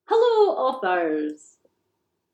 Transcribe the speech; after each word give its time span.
Hello, 0.05 0.55
authors! 0.55 1.57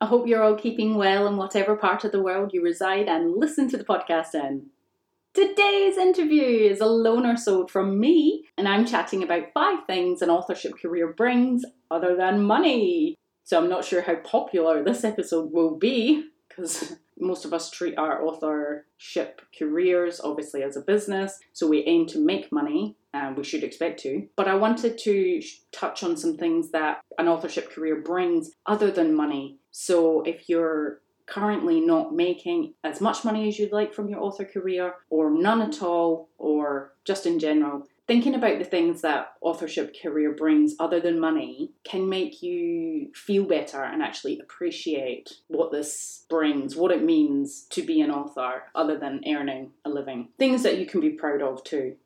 I 0.00 0.06
hope 0.06 0.26
you're 0.26 0.42
all 0.42 0.56
keeping 0.56 0.96
well 0.96 1.26
in 1.26 1.36
whatever 1.36 1.76
part 1.76 2.04
of 2.04 2.12
the 2.12 2.22
world 2.22 2.52
you 2.52 2.62
reside 2.62 3.08
and 3.08 3.36
listen 3.36 3.68
to 3.70 3.76
the 3.76 3.84
podcast 3.84 4.34
in. 4.34 4.66
Today's 5.34 5.98
interview 5.98 6.42
is 6.42 6.80
a 6.80 6.86
loner 6.86 7.36
sold 7.36 7.70
from 7.70 8.00
me, 8.00 8.46
and 8.56 8.66
I'm 8.66 8.86
chatting 8.86 9.22
about 9.22 9.52
five 9.52 9.80
things 9.86 10.22
an 10.22 10.30
authorship 10.30 10.80
career 10.80 11.12
brings 11.12 11.62
other 11.90 12.16
than 12.16 12.44
money. 12.44 13.16
So 13.46 13.56
I'm 13.56 13.68
not 13.68 13.84
sure 13.84 14.02
how 14.02 14.16
popular 14.16 14.82
this 14.82 15.04
episode 15.04 15.52
will 15.52 15.76
be 15.76 16.30
because 16.48 16.96
most 17.16 17.44
of 17.44 17.54
us 17.54 17.70
treat 17.70 17.96
our 17.96 18.26
authorship 18.26 19.40
careers 19.56 20.20
obviously 20.20 20.64
as 20.64 20.76
a 20.76 20.80
business, 20.80 21.38
so 21.52 21.68
we 21.68 21.84
aim 21.84 22.06
to 22.06 22.18
make 22.18 22.50
money 22.50 22.96
and 23.14 23.36
we 23.36 23.44
should 23.44 23.62
expect 23.62 24.00
to. 24.00 24.26
But 24.34 24.48
I 24.48 24.56
wanted 24.56 24.98
to 24.98 25.40
touch 25.70 26.02
on 26.02 26.16
some 26.16 26.36
things 26.36 26.72
that 26.72 27.02
an 27.18 27.28
authorship 27.28 27.70
career 27.70 28.00
brings 28.00 28.50
other 28.66 28.90
than 28.90 29.14
money. 29.14 29.58
So 29.70 30.22
if 30.22 30.48
you're 30.48 31.00
currently 31.26 31.80
not 31.80 32.16
making 32.16 32.74
as 32.82 33.00
much 33.00 33.24
money 33.24 33.46
as 33.46 33.60
you'd 33.60 33.70
like 33.70 33.94
from 33.94 34.08
your 34.08 34.20
author 34.20 34.44
career, 34.44 34.94
or 35.08 35.30
none 35.30 35.62
at 35.62 35.82
all, 35.82 36.30
or 36.36 36.94
just 37.04 37.26
in 37.26 37.38
general, 37.38 37.86
thinking 38.06 38.36
about 38.36 38.58
the 38.58 38.64
things 38.64 39.02
that 39.02 39.32
authorship 39.40 39.96
career 40.00 40.32
brings 40.32 40.74
other 40.78 41.00
than 41.00 41.18
money 41.18 41.72
can 41.84 42.08
make 42.08 42.40
you 42.40 43.10
feel 43.14 43.44
better 43.44 43.82
and 43.82 44.00
actually 44.00 44.38
appreciate 44.38 45.32
what 45.48 45.72
this 45.72 46.24
brings, 46.30 46.76
what 46.76 46.92
it 46.92 47.02
means 47.02 47.66
to 47.70 47.82
be 47.82 48.00
an 48.00 48.10
author 48.10 48.62
other 48.76 48.96
than 48.96 49.22
earning 49.26 49.72
a 49.84 49.90
living. 49.90 50.28
Things 50.38 50.62
that 50.62 50.78
you 50.78 50.86
can 50.86 51.00
be 51.00 51.10
proud 51.10 51.42
of 51.42 51.64
too. 51.64 51.96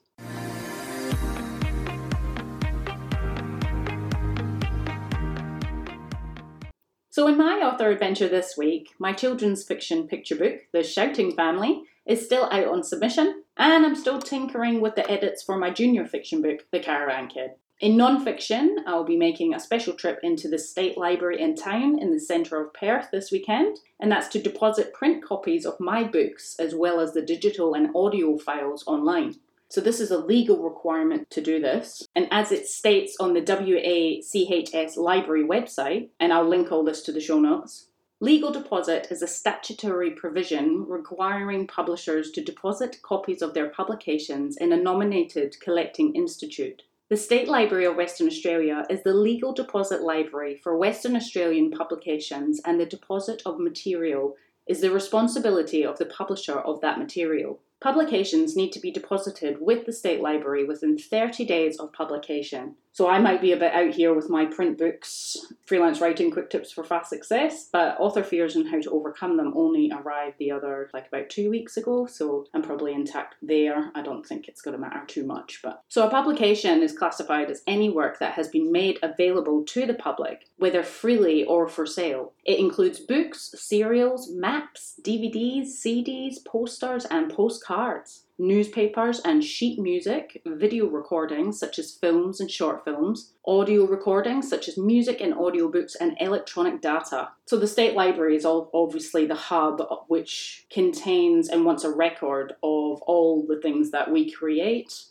So, 7.13 7.27
in 7.27 7.37
my 7.37 7.61
author 7.63 7.91
adventure 7.91 8.29
this 8.29 8.57
week, 8.57 8.95
my 8.99 9.13
children's 9.13 9.65
fiction 9.65 10.07
picture 10.07 10.37
book, 10.37 10.61
The 10.73 10.83
Shouting 10.83 11.33
Family, 11.33 11.83
is 12.07 12.25
still 12.25 12.45
out 12.45 12.69
on 12.69 12.83
submission, 12.83 13.43
and 13.61 13.85
I'm 13.85 13.95
still 13.95 14.21
tinkering 14.21 14.81
with 14.81 14.95
the 14.95 15.09
edits 15.11 15.43
for 15.43 15.59
my 15.59 15.71
junior 15.71 16.07
fiction 16.07 16.41
book, 16.41 16.61
The 16.73 16.81
Caravan 16.81 17.29
Kid. 17.29 17.51
In 17.79 17.97
non 17.97 18.25
fiction, 18.25 18.79
I'll 18.87 19.05
be 19.05 19.19
making 19.19 19.55
a 19.55 19.61
special 19.61 19.93
trip 19.93 20.19
into 20.23 20.49
the 20.49 20.59
State 20.59 20.97
Library 20.97 21.41
in 21.41 21.55
town 21.55 21.99
in 21.99 22.11
the 22.11 22.21
centre 22.21 22.61
of 22.61 22.73
Perth 22.73 23.09
this 23.11 23.31
weekend, 23.31 23.79
and 24.01 24.11
that's 24.11 24.29
to 24.29 24.43
deposit 24.43 24.95
print 24.95 25.23
copies 25.23 25.67
of 25.67 25.79
my 25.79 26.05
books 26.05 26.57
as 26.59 26.75
well 26.75 27.01
as 27.01 27.13
the 27.13 27.23
digital 27.23 27.75
and 27.75 27.95
audio 27.95 28.39
files 28.39 28.83
online. 28.87 29.37
So, 29.69 29.81
this 29.81 30.01
is 30.01 30.11
a 30.11 30.19
legal 30.19 30.63
requirement 30.63 31.31
to 31.31 31.41
do 31.43 31.61
this. 31.61 32.03
And 32.17 32.29
as 32.31 32.53
it 32.53 32.67
states 32.67 33.17
on 33.21 33.35
the 33.35 33.43
WACHS 33.43 34.97
library 34.97 35.45
website, 35.45 36.09
and 36.19 36.33
I'll 36.33 36.49
link 36.49 36.73
all 36.73 36.83
this 36.83 37.03
to 37.03 37.13
the 37.13 37.21
show 37.21 37.39
notes, 37.39 37.90
legal 38.21 38.53
deposit 38.53 39.09
is 39.11 39.23
a 39.23 39.27
statutory 39.27 40.11
provision 40.11 40.85
requiring 40.87 41.67
publishers 41.67 42.31
to 42.31 42.45
deposit 42.45 43.01
copies 43.03 43.41
of 43.41 43.55
their 43.55 43.71
publications 43.71 44.59
in 44.59 44.73
a 44.73 44.77
nominated 44.77 45.57
collecting 45.61 46.15
institute. 46.15 46.83
The 47.09 47.17
State 47.17 47.49
Library 47.49 47.87
of 47.87 47.97
Western 47.97 48.27
Australia 48.27 48.85
is 48.91 49.03
the 49.03 49.15
legal 49.15 49.53
deposit 49.53 50.03
library 50.03 50.61
for 50.63 50.77
Western 50.77 51.17
Australian 51.17 51.71
publications, 51.71 52.61
and 52.65 52.79
the 52.79 52.87
deposit 52.87 53.43
of 53.47 53.59
material 53.59 54.37
is 54.69 54.83
the 54.83 54.93
responsibility 54.93 55.85
of 55.85 55.99
the 55.99 56.07
publisher 56.07 56.61
of 56.61 56.81
that 56.83 56.99
material. 56.99 57.59
Publications 57.81 58.55
need 58.55 58.71
to 58.73 58.79
be 58.79 58.93
deposited 58.93 59.57
with 59.61 59.87
the 59.87 59.93
State 59.93 60.21
Library 60.21 60.65
within 60.65 60.99
30 60.99 61.47
days 61.47 61.79
of 61.79 61.95
publication. 61.95 62.77
So 62.93 63.09
I 63.09 63.19
might 63.19 63.41
be 63.41 63.53
a 63.53 63.57
bit 63.57 63.73
out 63.73 63.95
here 63.95 64.13
with 64.15 64.29
my 64.29 64.45
print 64.45 64.77
books, 64.77 65.37
freelance 65.65 66.01
writing, 66.01 66.31
quick 66.31 66.51
tips 66.51 66.73
for 66.73 66.83
fast 66.83 67.11
success, 67.11 67.69
but 67.73 67.97
author 68.01 68.23
fears 68.23 68.57
and 68.57 68.69
how 68.69 68.81
to 68.81 68.91
overcome 68.91 69.37
them 69.37 69.53
only 69.57 69.93
arrived 69.93 70.39
the 70.39 70.51
other, 70.51 70.91
like 70.93 71.07
about 71.07 71.31
two 71.31 71.51
weeks 71.51 71.77
ago, 71.77 72.07
so 72.07 72.47
I'm 72.53 72.63
probably 72.63 72.93
intact 72.93 73.37
there. 73.43 73.93
I 73.95 74.03
don't 74.03 74.27
think 74.27 74.49
it's 74.49 74.61
going 74.61 74.75
to 74.75 74.81
matter 74.81 75.03
too 75.07 75.25
much. 75.25 75.61
But 75.63 75.83
so 75.89 76.07
a 76.07 76.11
publication 76.11 76.83
is 76.83 76.97
classified 76.97 77.51
as 77.51 77.63
any 77.67 77.91
work 77.91 78.19
that 78.19 78.35
has 78.35 78.49
been 78.49 78.73
made 78.73 78.99
available 79.03 79.65
to 79.67 79.87
the 79.87 79.95
public, 79.95 80.47
whether 80.57 80.83
freely 80.83 81.45
or 81.45 81.69
for 81.69 81.87
sale. 81.87 82.33
It 82.45 82.59
includes 82.59 82.99
books, 82.99 83.55
serials, 83.57 84.31
maps, 84.31 84.99
DVDs, 85.03 85.69
CDs, 85.69 86.45
posters, 86.45 87.05
and 87.05 87.33
postcards 87.33 88.25
newspapers 88.41 89.21
and 89.21 89.45
sheet 89.45 89.79
music, 89.79 90.41
video 90.47 90.87
recordings 90.87 91.59
such 91.59 91.79
as 91.79 91.93
films 91.93 92.41
and 92.41 92.51
short 92.51 92.85
films, 92.85 93.33
audio 93.47 93.85
recordings 93.85 94.49
such 94.49 94.67
as 94.67 94.79
music 94.79 95.21
and 95.21 95.35
audiobooks, 95.35 95.95
and 96.01 96.17
electronic 96.21 96.81
data. 96.81 97.29
So 97.47 97.59
the 97.59 97.67
State 97.67 97.95
Library 97.95 98.37
is 98.37 98.47
obviously 98.47 99.27
the 99.27 99.35
hub 99.35 99.83
which 100.09 100.67
contains 100.71 101.49
and 101.49 101.65
wants 101.65 101.85
a 101.85 101.91
record 101.91 102.53
of 102.63 103.03
all 103.03 103.45
the 103.47 103.61
things 103.61 103.91
that 103.91 104.11
we 104.11 104.31
create 104.31 105.05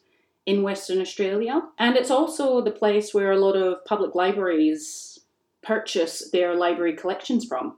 in 0.45 0.63
Western 0.63 0.99
Australia. 0.99 1.61
And 1.77 1.95
it's 1.95 2.09
also 2.09 2.61
the 2.61 2.71
place 2.71 3.13
where 3.13 3.31
a 3.31 3.39
lot 3.39 3.55
of 3.55 3.85
public 3.85 4.15
libraries 4.15 5.19
purchase 5.61 6.31
their 6.31 6.55
library 6.55 6.95
collections 6.95 7.45
from. 7.45 7.77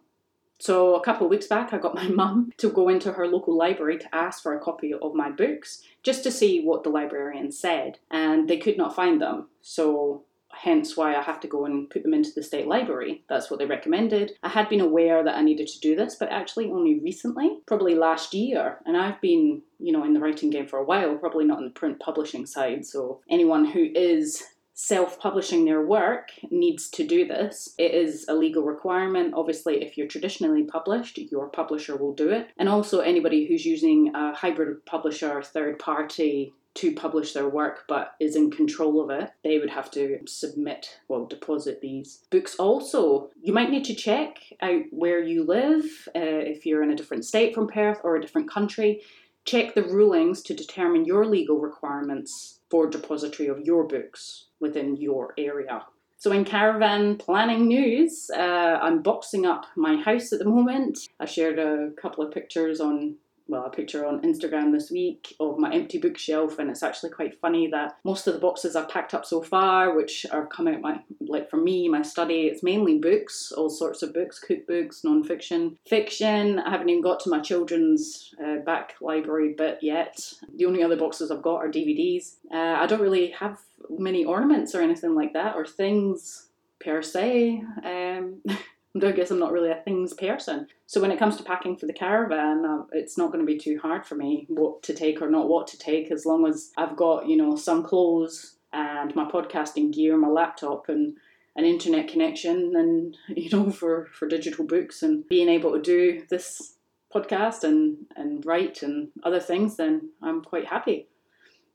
So 0.61 0.93
a 0.93 1.03
couple 1.03 1.25
of 1.25 1.31
weeks 1.31 1.47
back, 1.47 1.73
I 1.73 1.79
got 1.79 1.95
my 2.03 2.07
mum 2.07 2.53
to 2.57 2.69
go 2.69 2.87
into 2.87 3.11
her 3.13 3.27
local 3.27 3.57
library 3.57 3.97
to 3.97 4.15
ask 4.15 4.43
for 4.43 4.55
a 4.55 4.59
copy 4.59 4.93
of 4.93 5.15
my 5.15 5.29
books 5.29 5.81
just 6.03 6.23
to 6.23 6.31
see 6.31 6.63
what 6.63 6.83
the 6.83 6.89
librarian 6.89 7.51
said, 7.51 7.97
and 8.11 8.47
they 8.47 8.57
could 8.57 8.77
not 8.77 8.95
find 8.95 9.21
them. 9.21 9.47
So 9.61 10.23
hence 10.53 10.95
why 10.95 11.15
I 11.15 11.21
have 11.21 11.39
to 11.39 11.47
go 11.47 11.65
and 11.65 11.89
put 11.89 12.03
them 12.03 12.13
into 12.13 12.31
the 12.35 12.43
state 12.43 12.67
library. 12.67 13.23
That's 13.27 13.49
what 13.49 13.57
they 13.57 13.65
recommended. 13.65 14.33
I 14.43 14.49
had 14.49 14.69
been 14.69 14.81
aware 14.81 15.23
that 15.23 15.35
I 15.35 15.41
needed 15.41 15.67
to 15.67 15.79
do 15.79 15.95
this, 15.95 16.15
but 16.15 16.29
actually 16.29 16.69
only 16.69 16.99
recently, 16.99 17.59
probably 17.65 17.95
last 17.95 18.33
year. 18.33 18.79
And 18.85 18.95
I've 18.95 19.19
been, 19.21 19.63
you 19.79 19.91
know, 19.91 20.03
in 20.03 20.13
the 20.13 20.19
writing 20.19 20.49
game 20.51 20.67
for 20.67 20.77
a 20.77 20.83
while, 20.83 21.15
probably 21.15 21.45
not 21.45 21.59
in 21.59 21.65
the 21.65 21.71
print 21.71 21.99
publishing 21.99 22.45
side. 22.45 22.85
So 22.85 23.21
anyone 23.29 23.65
who 23.65 23.87
is 23.95 24.43
self 24.83 25.19
publishing 25.19 25.63
their 25.63 25.85
work 25.85 26.31
needs 26.49 26.89
to 26.89 27.05
do 27.05 27.23
this. 27.23 27.75
It 27.77 27.93
is 27.93 28.25
a 28.27 28.33
legal 28.33 28.63
requirement. 28.63 29.35
Obviously, 29.35 29.83
if 29.83 29.95
you're 29.95 30.07
traditionally 30.07 30.63
published, 30.63 31.19
your 31.19 31.49
publisher 31.49 31.95
will 31.95 32.15
do 32.15 32.31
it. 32.31 32.47
And 32.57 32.67
also, 32.67 32.99
anybody 32.99 33.45
who's 33.45 33.63
using 33.63 34.11
a 34.15 34.33
hybrid 34.33 34.83
publisher, 34.87 35.43
third 35.43 35.77
party, 35.77 36.55
to 36.73 36.95
publish 36.95 37.33
their 37.33 37.49
work 37.49 37.83
but 37.87 38.13
is 38.19 38.35
in 38.35 38.49
control 38.49 39.01
of 39.01 39.09
it, 39.11 39.29
they 39.43 39.59
would 39.59 39.69
have 39.69 39.91
to 39.91 40.17
submit, 40.25 40.99
well, 41.07 41.25
deposit 41.25 41.81
these 41.81 42.23
books. 42.31 42.55
Also, 42.55 43.29
you 43.39 43.53
might 43.53 43.69
need 43.69 43.83
to 43.85 43.93
check 43.93 44.39
out 44.61 44.83
where 44.89 45.21
you 45.21 45.43
live, 45.43 45.83
uh, 46.15 46.41
if 46.53 46.65
you're 46.65 46.81
in 46.81 46.89
a 46.89 46.95
different 46.95 47.25
state 47.25 47.53
from 47.53 47.67
Perth 47.67 47.99
or 48.03 48.15
a 48.15 48.21
different 48.21 48.49
country. 48.49 49.01
Check 49.45 49.75
the 49.75 49.83
rulings 49.83 50.41
to 50.43 50.55
determine 50.55 51.05
your 51.05 51.25
legal 51.25 51.59
requirements 51.59 52.61
for 52.69 52.89
depository 52.89 53.49
of 53.49 53.59
your 53.59 53.83
books 53.83 54.45
within 54.61 54.95
your 54.95 55.33
area. 55.37 55.85
So, 56.17 56.31
in 56.31 56.45
caravan 56.45 57.17
planning 57.17 57.67
news, 57.67 58.29
uh, 58.29 58.77
I'm 58.81 59.01
boxing 59.01 59.47
up 59.47 59.65
my 59.75 59.95
house 59.95 60.31
at 60.31 60.39
the 60.39 60.45
moment. 60.45 60.99
I 61.19 61.25
shared 61.25 61.57
a 61.57 61.89
couple 61.99 62.23
of 62.23 62.31
pictures 62.31 62.79
on 62.79 63.15
well, 63.47 63.65
a 63.65 63.69
picture 63.69 64.05
on 64.05 64.21
Instagram 64.21 64.71
this 64.71 64.91
week 64.91 65.35
of 65.39 65.57
my 65.57 65.73
empty 65.73 65.97
bookshelf, 65.97 66.59
and 66.59 66.69
it's 66.69 66.83
actually 66.83 67.11
quite 67.11 67.39
funny 67.39 67.67
that 67.67 67.97
most 68.03 68.27
of 68.27 68.33
the 68.33 68.39
boxes 68.39 68.75
I've 68.75 68.89
packed 68.89 69.13
up 69.13 69.25
so 69.25 69.41
far, 69.41 69.95
which 69.95 70.25
are 70.31 70.45
coming 70.47 70.75
out 70.75 70.81
my 70.81 70.99
like 71.19 71.49
for 71.49 71.57
me, 71.57 71.87
my 71.89 72.01
study, 72.01 72.47
it's 72.47 72.63
mainly 72.63 72.97
books, 72.97 73.51
all 73.51 73.69
sorts 73.69 74.01
of 74.03 74.13
books, 74.13 74.43
cookbooks, 74.47 75.03
non-fiction, 75.03 75.77
fiction. 75.87 76.59
I 76.59 76.69
haven't 76.69 76.89
even 76.89 77.01
got 77.01 77.19
to 77.21 77.29
my 77.29 77.39
children's 77.39 78.33
uh, 78.43 78.57
back 78.65 78.95
library 79.01 79.53
bit 79.57 79.79
yet. 79.81 80.33
The 80.55 80.65
only 80.65 80.83
other 80.83 80.97
boxes 80.97 81.31
I've 81.31 81.41
got 81.41 81.57
are 81.57 81.69
DVDs. 81.69 82.35
Uh, 82.53 82.57
I 82.81 82.85
don't 82.85 83.01
really 83.01 83.31
have 83.31 83.59
many 83.89 84.25
ornaments 84.25 84.75
or 84.75 84.81
anything 84.81 85.15
like 85.15 85.33
that, 85.33 85.55
or 85.55 85.65
things 85.65 86.47
per 86.83 87.01
se. 87.01 87.63
Um, 87.83 88.41
I 88.95 89.11
guess 89.11 89.31
I'm 89.31 89.39
not 89.39 89.51
really 89.53 89.71
a 89.71 89.75
things 89.75 90.13
person. 90.13 90.67
So 90.85 90.99
when 90.99 91.11
it 91.11 91.19
comes 91.19 91.37
to 91.37 91.43
packing 91.43 91.77
for 91.77 91.85
the 91.85 91.93
caravan, 91.93 92.65
uh, 92.65 92.83
it's 92.91 93.17
not 93.17 93.31
going 93.31 93.45
to 93.45 93.51
be 93.51 93.57
too 93.57 93.79
hard 93.81 94.05
for 94.05 94.15
me 94.15 94.45
what 94.49 94.83
to 94.83 94.93
take 94.93 95.21
or 95.21 95.29
not 95.29 95.47
what 95.47 95.67
to 95.67 95.77
take, 95.77 96.11
as 96.11 96.25
long 96.25 96.45
as 96.45 96.71
I've 96.77 96.95
got 96.95 97.27
you 97.27 97.37
know 97.37 97.55
some 97.55 97.83
clothes 97.83 98.55
and 98.73 99.15
my 99.15 99.29
podcasting 99.29 99.93
gear, 99.93 100.17
my 100.17 100.27
laptop, 100.27 100.89
and 100.89 101.15
an 101.55 101.65
internet 101.65 102.07
connection, 102.07 102.73
and 102.75 103.17
you 103.37 103.49
know 103.49 103.71
for 103.71 104.07
for 104.13 104.27
digital 104.27 104.65
books 104.65 105.03
and 105.03 105.27
being 105.29 105.49
able 105.49 105.71
to 105.71 105.81
do 105.81 106.25
this 106.29 106.75
podcast 107.13 107.63
and 107.63 107.97
and 108.15 108.45
write 108.45 108.83
and 108.83 109.09
other 109.23 109.39
things, 109.39 109.77
then 109.77 110.09
I'm 110.21 110.41
quite 110.43 110.67
happy 110.67 111.07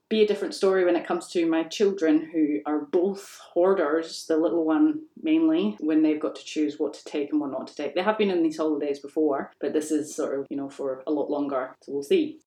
be 0.08 0.22
a 0.22 0.26
different 0.26 0.54
story 0.54 0.84
when 0.84 0.94
it 0.94 1.06
comes 1.06 1.26
to 1.28 1.46
my 1.46 1.64
children 1.64 2.30
who 2.32 2.60
are 2.64 2.80
both 2.80 3.40
hoarders, 3.52 4.24
the 4.28 4.36
little 4.36 4.64
one 4.64 5.00
mainly, 5.20 5.76
when 5.80 6.02
they've 6.02 6.20
got 6.20 6.36
to 6.36 6.44
choose 6.44 6.78
what 6.78 6.94
to 6.94 7.04
take 7.04 7.32
and 7.32 7.40
what 7.40 7.50
not 7.50 7.66
to 7.66 7.74
take. 7.74 7.94
They 7.94 8.02
have 8.02 8.18
been 8.18 8.30
in 8.30 8.42
these 8.42 8.56
holidays 8.56 9.00
before, 9.00 9.52
but 9.60 9.72
this 9.72 9.90
is 9.90 10.14
sort 10.14 10.38
of, 10.38 10.46
you 10.48 10.56
know, 10.56 10.68
for 10.68 11.02
a 11.08 11.12
lot 11.12 11.28
longer, 11.28 11.74
so 11.82 11.92
we'll 11.92 12.02
see. 12.04 12.38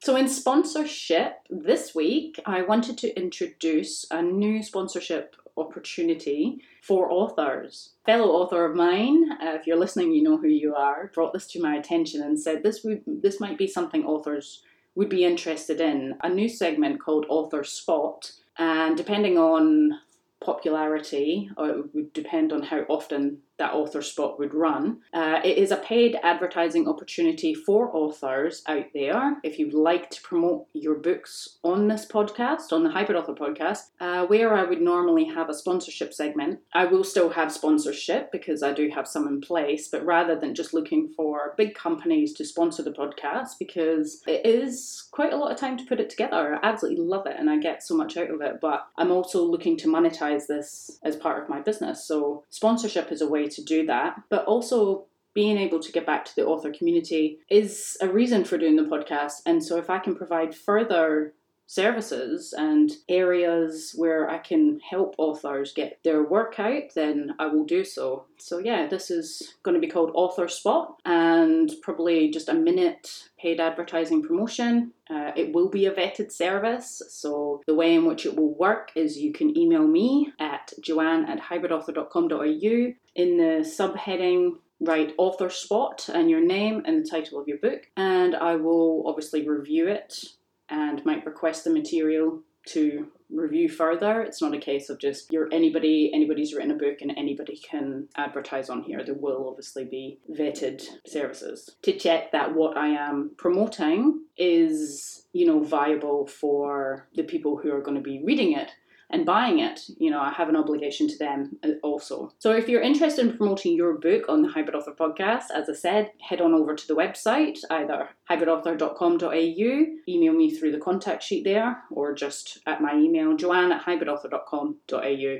So, 0.00 0.16
in 0.16 0.28
sponsorship 0.28 1.38
this 1.48 1.94
week, 1.94 2.38
I 2.44 2.60
wanted 2.62 2.98
to 2.98 3.18
introduce 3.18 4.04
a 4.10 4.20
new 4.20 4.62
sponsorship 4.62 5.34
opportunity 5.56 6.60
for 6.82 7.10
authors. 7.10 7.90
Fellow 8.04 8.32
author 8.32 8.64
of 8.64 8.76
mine, 8.76 9.32
uh, 9.32 9.54
if 9.54 9.66
you're 9.66 9.78
listening, 9.78 10.12
you 10.12 10.22
know 10.22 10.36
who 10.36 10.48
you 10.48 10.74
are, 10.74 11.10
brought 11.14 11.32
this 11.32 11.46
to 11.48 11.62
my 11.62 11.76
attention 11.76 12.22
and 12.22 12.38
said 12.38 12.62
this 12.62 12.82
would 12.84 13.02
this 13.06 13.40
might 13.40 13.58
be 13.58 13.66
something 13.66 14.04
authors 14.04 14.62
would 14.94 15.08
be 15.08 15.24
interested 15.24 15.80
in. 15.80 16.14
A 16.22 16.28
new 16.28 16.48
segment 16.48 17.00
called 17.00 17.26
Author 17.28 17.64
Spot, 17.64 18.30
and 18.58 18.96
depending 18.96 19.38
on 19.38 20.00
popularity, 20.44 21.50
or 21.56 21.68
it 21.70 21.94
would 21.94 22.12
depend 22.12 22.52
on 22.52 22.62
how 22.62 22.80
often 22.88 23.38
that 23.58 23.72
author 23.72 24.02
spot 24.02 24.38
would 24.38 24.54
run. 24.54 24.98
Uh, 25.12 25.40
it 25.44 25.58
is 25.58 25.70
a 25.70 25.76
paid 25.76 26.18
advertising 26.22 26.88
opportunity 26.88 27.54
for 27.54 27.94
authors 27.94 28.62
out 28.66 28.86
there. 28.92 29.36
If 29.42 29.58
you'd 29.58 29.74
like 29.74 30.10
to 30.10 30.22
promote 30.22 30.66
your 30.72 30.96
books 30.96 31.58
on 31.62 31.88
this 31.88 32.06
podcast, 32.06 32.72
on 32.72 32.82
the 32.82 32.90
Hybrid 32.90 33.16
Author 33.16 33.34
podcast, 33.34 33.90
uh, 34.00 34.26
where 34.26 34.54
I 34.54 34.64
would 34.64 34.80
normally 34.80 35.24
have 35.26 35.48
a 35.48 35.54
sponsorship 35.54 36.12
segment, 36.12 36.60
I 36.72 36.86
will 36.86 37.04
still 37.04 37.30
have 37.30 37.52
sponsorship 37.52 38.32
because 38.32 38.62
I 38.62 38.72
do 38.72 38.90
have 38.94 39.06
some 39.06 39.28
in 39.28 39.40
place, 39.40 39.88
but 39.88 40.04
rather 40.04 40.34
than 40.34 40.54
just 40.54 40.74
looking 40.74 41.08
for 41.16 41.54
big 41.56 41.74
companies 41.74 42.32
to 42.34 42.44
sponsor 42.44 42.82
the 42.82 42.92
podcast, 42.92 43.58
because 43.58 44.22
it 44.26 44.44
is 44.44 45.08
quite 45.12 45.32
a 45.32 45.36
lot 45.36 45.52
of 45.52 45.58
time 45.58 45.76
to 45.78 45.84
put 45.84 46.00
it 46.00 46.10
together. 46.10 46.58
I 46.62 46.68
absolutely 46.68 47.04
love 47.04 47.26
it 47.26 47.36
and 47.38 47.48
I 47.48 47.58
get 47.58 47.82
so 47.82 47.96
much 47.96 48.16
out 48.16 48.30
of 48.30 48.40
it, 48.40 48.60
but 48.60 48.88
I'm 48.96 49.10
also 49.10 49.44
looking 49.44 49.76
to 49.78 49.88
monetize 49.88 50.46
this 50.46 50.98
as 51.02 51.16
part 51.16 51.42
of 51.42 51.48
my 51.48 51.60
business. 51.60 52.04
So, 52.04 52.44
sponsorship 52.50 53.12
is 53.12 53.20
a 53.20 53.28
way 53.28 53.43
way 53.44 53.50
to 53.50 53.62
do 53.62 53.86
that, 53.86 54.16
but 54.28 54.44
also 54.46 55.06
being 55.34 55.58
able 55.58 55.80
to 55.80 55.92
get 55.92 56.06
back 56.06 56.24
to 56.24 56.36
the 56.36 56.46
author 56.46 56.72
community 56.72 57.38
is 57.50 57.96
a 58.00 58.08
reason 58.08 58.44
for 58.44 58.56
doing 58.56 58.76
the 58.76 58.84
podcast. 58.84 59.42
And 59.46 59.62
so 59.62 59.78
if 59.78 59.90
I 59.90 59.98
can 59.98 60.14
provide 60.14 60.54
further 60.54 61.34
services 61.66 62.54
and 62.56 62.92
areas 63.08 63.92
where 63.96 64.28
I 64.28 64.38
can 64.38 64.80
help 64.80 65.14
authors 65.18 65.72
get 65.72 65.98
their 66.04 66.22
work 66.22 66.60
out, 66.60 66.94
then 66.94 67.34
I 67.38 67.46
will 67.46 67.64
do 67.64 67.84
so. 67.84 68.26
So, 68.38 68.58
yeah, 68.58 68.86
this 68.86 69.10
is 69.10 69.54
going 69.62 69.74
to 69.74 69.80
be 69.80 69.88
called 69.88 70.10
Author 70.14 70.46
Spot 70.46 70.96
and 71.04 71.72
probably 71.82 72.30
just 72.30 72.48
a 72.48 72.54
minute 72.54 73.28
paid 73.38 73.60
advertising 73.60 74.22
promotion. 74.22 74.92
Uh, 75.10 75.32
it 75.36 75.54
will 75.54 75.68
be 75.68 75.86
a 75.86 75.92
vetted 75.92 76.32
service, 76.32 77.02
so 77.08 77.62
the 77.66 77.74
way 77.74 77.94
in 77.94 78.04
which 78.04 78.24
it 78.24 78.36
will 78.36 78.54
work 78.54 78.90
is 78.94 79.18
you 79.18 79.32
can 79.32 79.56
email 79.56 79.86
me 79.86 80.32
at 80.38 80.72
joanne 80.80 81.24
at 81.26 81.40
hybridauthor.com.au. 81.40 82.94
In 83.14 83.36
the 83.36 83.64
subheading, 83.64 84.58
write 84.80 85.14
author 85.18 85.50
spot 85.50 86.08
and 86.12 86.28
your 86.28 86.40
name 86.40 86.82
and 86.84 87.04
the 87.04 87.08
title 87.08 87.40
of 87.40 87.48
your 87.48 87.58
book, 87.58 87.88
and 87.96 88.34
I 88.34 88.56
will 88.56 89.04
obviously 89.06 89.48
review 89.48 89.88
it 89.88 90.24
and 90.68 91.04
might 91.04 91.24
request 91.26 91.64
the 91.64 91.70
material 91.70 92.42
to 92.66 93.08
review 93.30 93.68
further. 93.68 94.22
It's 94.22 94.40
not 94.40 94.54
a 94.54 94.58
case 94.58 94.88
of 94.88 94.98
just 94.98 95.32
you're 95.32 95.48
anybody, 95.52 96.10
anybody's 96.14 96.54
written 96.54 96.70
a 96.70 96.74
book 96.74 96.98
and 97.00 97.12
anybody 97.16 97.56
can 97.56 98.08
advertise 98.16 98.70
on 98.70 98.82
here. 98.82 99.04
There 99.04 99.14
will 99.14 99.48
obviously 99.48 99.84
be 99.84 100.18
vetted 100.30 100.82
services 101.06 101.76
to 101.82 101.96
check 101.96 102.32
that 102.32 102.54
what 102.54 102.76
I 102.76 102.88
am 102.88 103.32
promoting 103.36 104.22
is, 104.36 105.26
you 105.32 105.46
know, 105.46 105.60
viable 105.60 106.26
for 106.26 107.08
the 107.14 107.24
people 107.24 107.56
who 107.56 107.72
are 107.72 107.82
going 107.82 107.96
to 107.96 108.02
be 108.02 108.22
reading 108.24 108.52
it 108.52 108.70
and 109.14 109.24
buying 109.24 109.60
it, 109.60 109.80
you 109.96 110.10
know, 110.10 110.20
I 110.20 110.30
have 110.30 110.48
an 110.48 110.56
obligation 110.56 111.06
to 111.08 111.16
them 111.16 111.56
uh, 111.62 111.68
also. 111.84 112.32
So 112.40 112.50
if 112.50 112.68
you're 112.68 112.82
interested 112.82 113.24
in 113.24 113.36
promoting 113.36 113.76
your 113.76 113.94
book 113.94 114.24
on 114.28 114.42
the 114.42 114.48
Hybrid 114.48 114.74
Author 114.74 114.90
podcast, 114.90 115.44
as 115.54 115.70
I 115.70 115.72
said, 115.72 116.10
head 116.20 116.40
on 116.40 116.52
over 116.52 116.74
to 116.74 116.86
the 116.88 116.96
website, 116.96 117.58
either 117.70 118.08
hybridauthor.com.au, 118.28 119.86
email 120.08 120.32
me 120.32 120.50
through 120.50 120.72
the 120.72 120.78
contact 120.78 121.22
sheet 121.22 121.44
there, 121.44 121.84
or 121.92 122.12
just 122.12 122.58
at 122.66 122.80
my 122.80 122.96
email, 122.96 123.36
joanne 123.36 123.70
at 123.70 123.84
hybridauthor.com.au. 123.84 125.36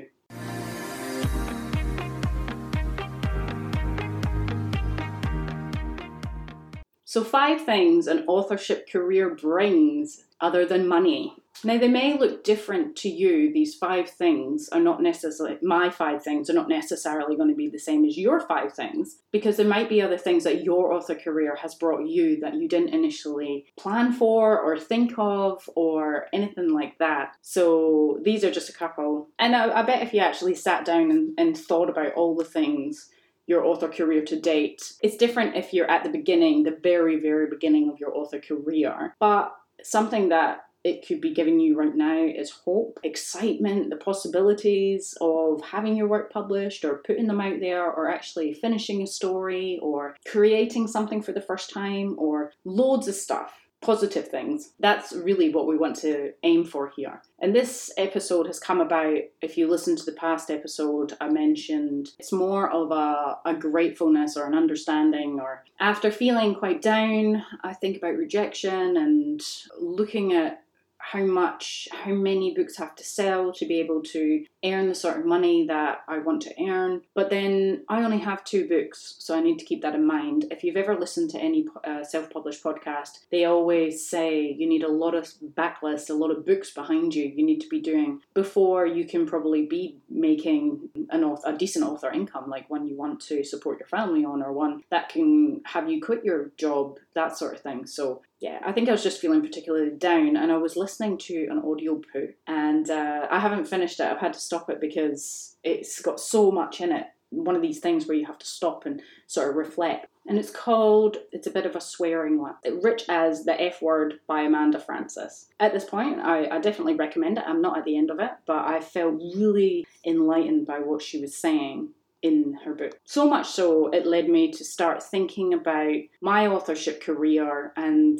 So, 7.03 7.23
five 7.23 7.61
things 7.61 8.07
an 8.07 8.23
authorship 8.27 8.89
career 8.89 9.35
brings 9.35 10.25
other 10.41 10.65
than 10.65 10.87
money. 10.87 11.33
Now, 11.63 11.77
they 11.77 11.87
may 11.87 12.17
look 12.17 12.43
different 12.43 12.95
to 12.97 13.09
you. 13.09 13.51
These 13.53 13.75
five 13.75 14.09
things 14.09 14.69
are 14.69 14.79
not 14.79 15.01
necessarily, 15.01 15.57
my 15.61 15.89
five 15.89 16.23
things 16.23 16.49
are 16.49 16.53
not 16.53 16.69
necessarily 16.69 17.35
going 17.35 17.49
to 17.49 17.55
be 17.55 17.69
the 17.69 17.79
same 17.79 18.05
as 18.05 18.17
your 18.17 18.39
five 18.39 18.73
things, 18.73 19.17
because 19.31 19.57
there 19.57 19.67
might 19.67 19.89
be 19.89 20.01
other 20.01 20.17
things 20.17 20.43
that 20.43 20.63
your 20.63 20.93
author 20.93 21.15
career 21.15 21.55
has 21.61 21.75
brought 21.75 22.07
you 22.07 22.39
that 22.41 22.55
you 22.55 22.67
didn't 22.67 22.93
initially 22.93 23.65
plan 23.77 24.11
for 24.11 24.59
or 24.59 24.77
think 24.77 25.13
of 25.17 25.67
or 25.75 26.27
anything 26.33 26.73
like 26.73 26.97
that. 26.99 27.35
So, 27.41 28.19
these 28.23 28.43
are 28.43 28.51
just 28.51 28.69
a 28.69 28.73
couple. 28.73 29.29
And 29.39 29.55
I, 29.55 29.79
I 29.79 29.83
bet 29.83 30.03
if 30.03 30.13
you 30.13 30.19
actually 30.19 30.55
sat 30.55 30.85
down 30.85 31.11
and, 31.11 31.33
and 31.37 31.57
thought 31.57 31.89
about 31.89 32.13
all 32.13 32.35
the 32.35 32.43
things 32.43 33.09
your 33.47 33.63
author 33.63 33.87
career 33.87 34.23
to 34.25 34.39
date. 34.39 34.93
It's 35.01 35.17
different 35.17 35.55
if 35.55 35.73
you're 35.73 35.89
at 35.89 36.03
the 36.03 36.09
beginning, 36.09 36.63
the 36.63 36.79
very, 36.81 37.19
very 37.19 37.47
beginning 37.47 37.89
of 37.89 37.99
your 37.99 38.15
author 38.15 38.39
career. 38.39 39.15
But 39.19 39.55
something 39.83 40.29
that 40.29 40.64
it 40.85 41.05
could 41.05 41.19
be 41.19 41.33
giving 41.33 41.59
you 41.59 41.75
right 41.75 41.95
now 41.95 42.23
is 42.23 42.51
hope, 42.51 42.99
excitement, 43.03 43.89
the 43.89 43.95
possibilities 43.95 45.17
of 45.19 45.59
having 45.63 45.97
your 45.97 46.07
work 46.07 46.31
published 46.31 46.85
or 46.85 47.01
putting 47.07 47.25
them 47.25 47.41
out 47.41 47.59
there 47.59 47.91
or 47.91 48.07
actually 48.07 48.53
finishing 48.53 49.01
a 49.01 49.07
story 49.07 49.79
or 49.81 50.15
creating 50.27 50.87
something 50.87 51.23
for 51.23 51.31
the 51.31 51.41
first 51.41 51.71
time 51.71 52.13
or 52.19 52.51
loads 52.65 53.07
of 53.07 53.15
stuff 53.15 53.65
positive 53.81 54.27
things. 54.27 54.73
That's 54.79 55.13
really 55.13 55.49
what 55.49 55.67
we 55.67 55.77
want 55.77 55.95
to 55.97 56.31
aim 56.41 56.65
for 56.65 56.91
here. 56.95 57.21
And 57.39 57.53
this 57.53 57.91
episode 57.97 58.47
has 58.47 58.59
come 58.59 58.81
about, 58.81 59.17
if 59.41 59.57
you 59.57 59.67
listen 59.67 59.95
to 59.95 60.05
the 60.05 60.13
past 60.13 60.49
episode, 60.49 61.13
I 61.21 61.29
mentioned 61.29 62.09
it's 62.17 62.31
more 62.31 62.71
of 62.71 62.91
a, 62.91 63.37
a 63.45 63.53
gratefulness 63.53 64.37
or 64.37 64.47
an 64.47 64.55
understanding, 64.55 65.39
or 65.39 65.63
after 65.79 66.09
feeling 66.09 66.55
quite 66.55 66.81
down, 66.81 67.43
I 67.63 67.73
think 67.73 67.97
about 67.97 68.15
rejection 68.15 68.97
and 68.97 69.41
looking 69.79 70.33
at 70.33 70.63
how 71.11 71.23
much, 71.23 71.87
how 71.91 72.13
many 72.13 72.55
books 72.55 72.77
have 72.77 72.95
to 72.95 73.03
sell 73.03 73.53
to 73.53 73.65
be 73.65 73.79
able 73.79 74.01
to 74.01 74.43
earn 74.63 74.89
the 74.89 74.95
sort 74.95 75.19
of 75.19 75.25
money 75.25 75.67
that 75.67 75.99
I 76.07 76.17
want 76.17 76.41
to 76.43 76.53
earn. 76.67 77.01
But 77.13 77.29
then 77.29 77.83
I 77.87 78.03
only 78.03 78.17
have 78.19 78.43
two 78.43 78.67
books, 78.67 79.15
so 79.19 79.37
I 79.37 79.41
need 79.41 79.59
to 79.59 79.65
keep 79.65 79.83
that 79.83 79.93
in 79.93 80.05
mind. 80.05 80.45
If 80.49 80.63
you've 80.63 80.77
ever 80.77 80.99
listened 80.99 81.29
to 81.31 81.39
any 81.39 81.67
uh, 81.83 82.03
self 82.03 82.31
published 82.31 82.63
podcast, 82.63 83.19
they 83.31 83.45
always 83.45 84.09
say 84.09 84.55
you 84.57 84.67
need 84.67 84.83
a 84.83 84.91
lot 84.91 85.13
of 85.13 85.31
backlist, 85.55 86.09
a 86.09 86.13
lot 86.13 86.31
of 86.31 86.45
books 86.45 86.71
behind 86.71 87.13
you, 87.13 87.25
you 87.25 87.45
need 87.45 87.61
to 87.61 87.69
be 87.69 87.79
doing 87.79 88.21
before 88.33 88.87
you 88.87 89.05
can 89.05 89.27
probably 89.27 89.67
be 89.67 89.97
making 90.09 90.89
an 91.11 91.23
author, 91.23 91.49
a 91.49 91.57
decent 91.57 91.85
author 91.85 92.11
income, 92.11 92.49
like 92.49 92.67
one 92.69 92.87
you 92.87 92.97
want 92.97 93.19
to 93.19 93.43
support 93.43 93.79
your 93.79 93.87
family 93.87 94.25
on, 94.25 94.41
or 94.41 94.51
one 94.51 94.81
that 94.89 95.09
can 95.09 95.61
have 95.65 95.87
you 95.87 96.01
quit 96.01 96.25
your 96.25 96.51
job, 96.57 96.97
that 97.15 97.37
sort 97.37 97.55
of 97.55 97.61
thing. 97.61 97.87
So 97.87 98.21
yeah, 98.39 98.59
I 98.65 98.71
think 98.71 98.87
I 98.87 98.91
was 98.91 99.03
just 99.03 99.19
feeling 99.19 99.41
particularly 99.41 99.91
down, 99.91 100.37
and 100.37 100.51
I 100.51 100.57
was 100.57 100.75
listening 100.75 101.17
to 101.19 101.47
an 101.49 101.59
audio 101.59 101.95
book, 102.13 102.31
and 102.47 102.89
uh, 102.89 103.27
I 103.31 103.39
haven't 103.39 103.67
finished 103.67 103.99
it. 103.99 104.05
I've 104.05 104.19
had 104.19 104.33
to 104.33 104.39
stop 104.39 104.69
it 104.69 104.79
because 104.79 105.57
it's 105.63 106.01
got 106.01 106.19
so 106.19 106.51
much 106.51 106.81
in 106.81 106.91
it. 106.91 107.07
One 107.31 107.55
of 107.55 107.61
these 107.61 107.79
things 107.79 108.05
where 108.05 108.17
you 108.17 108.25
have 108.27 108.37
to 108.37 108.45
stop 108.45 108.85
and 108.85 109.01
sort 109.27 109.49
of 109.49 109.55
reflect. 109.55 110.07
And 110.27 110.39
it's 110.39 110.49
called, 110.49 111.17
it's 111.31 111.45
a 111.45 111.51
bit 111.51 111.67
of 111.67 111.75
a 111.75 111.81
swearing 111.81 112.39
one, 112.39 112.55
Rich 112.81 113.03
as 113.09 113.45
the 113.45 113.61
F 113.61 113.81
Word 113.81 114.15
by 114.27 114.41
Amanda 114.41 114.79
Frances. 114.79 115.49
At 115.59 115.71
this 115.71 115.85
point, 115.85 116.19
I, 116.19 116.47
I 116.47 116.59
definitely 116.59 116.95
recommend 116.95 117.37
it. 117.37 117.43
I'm 117.45 117.61
not 117.61 117.77
at 117.77 117.85
the 117.85 117.97
end 117.97 118.09
of 118.09 118.19
it, 118.19 118.31
but 118.47 118.65
I 118.65 118.79
felt 118.79 119.21
really 119.35 119.85
enlightened 120.03 120.65
by 120.65 120.79
what 120.79 121.03
she 121.03 121.21
was 121.21 121.35
saying 121.35 121.89
in 122.25 122.57
her 122.65 122.73
book. 122.73 122.99
So 123.05 123.29
much 123.29 123.47
so, 123.47 123.87
it 123.89 124.07
led 124.07 124.27
me 124.27 124.51
to 124.51 124.65
start 124.65 125.03
thinking 125.03 125.53
about 125.53 125.95
my 126.21 126.47
authorship 126.47 127.03
career 127.03 127.71
and 127.77 128.19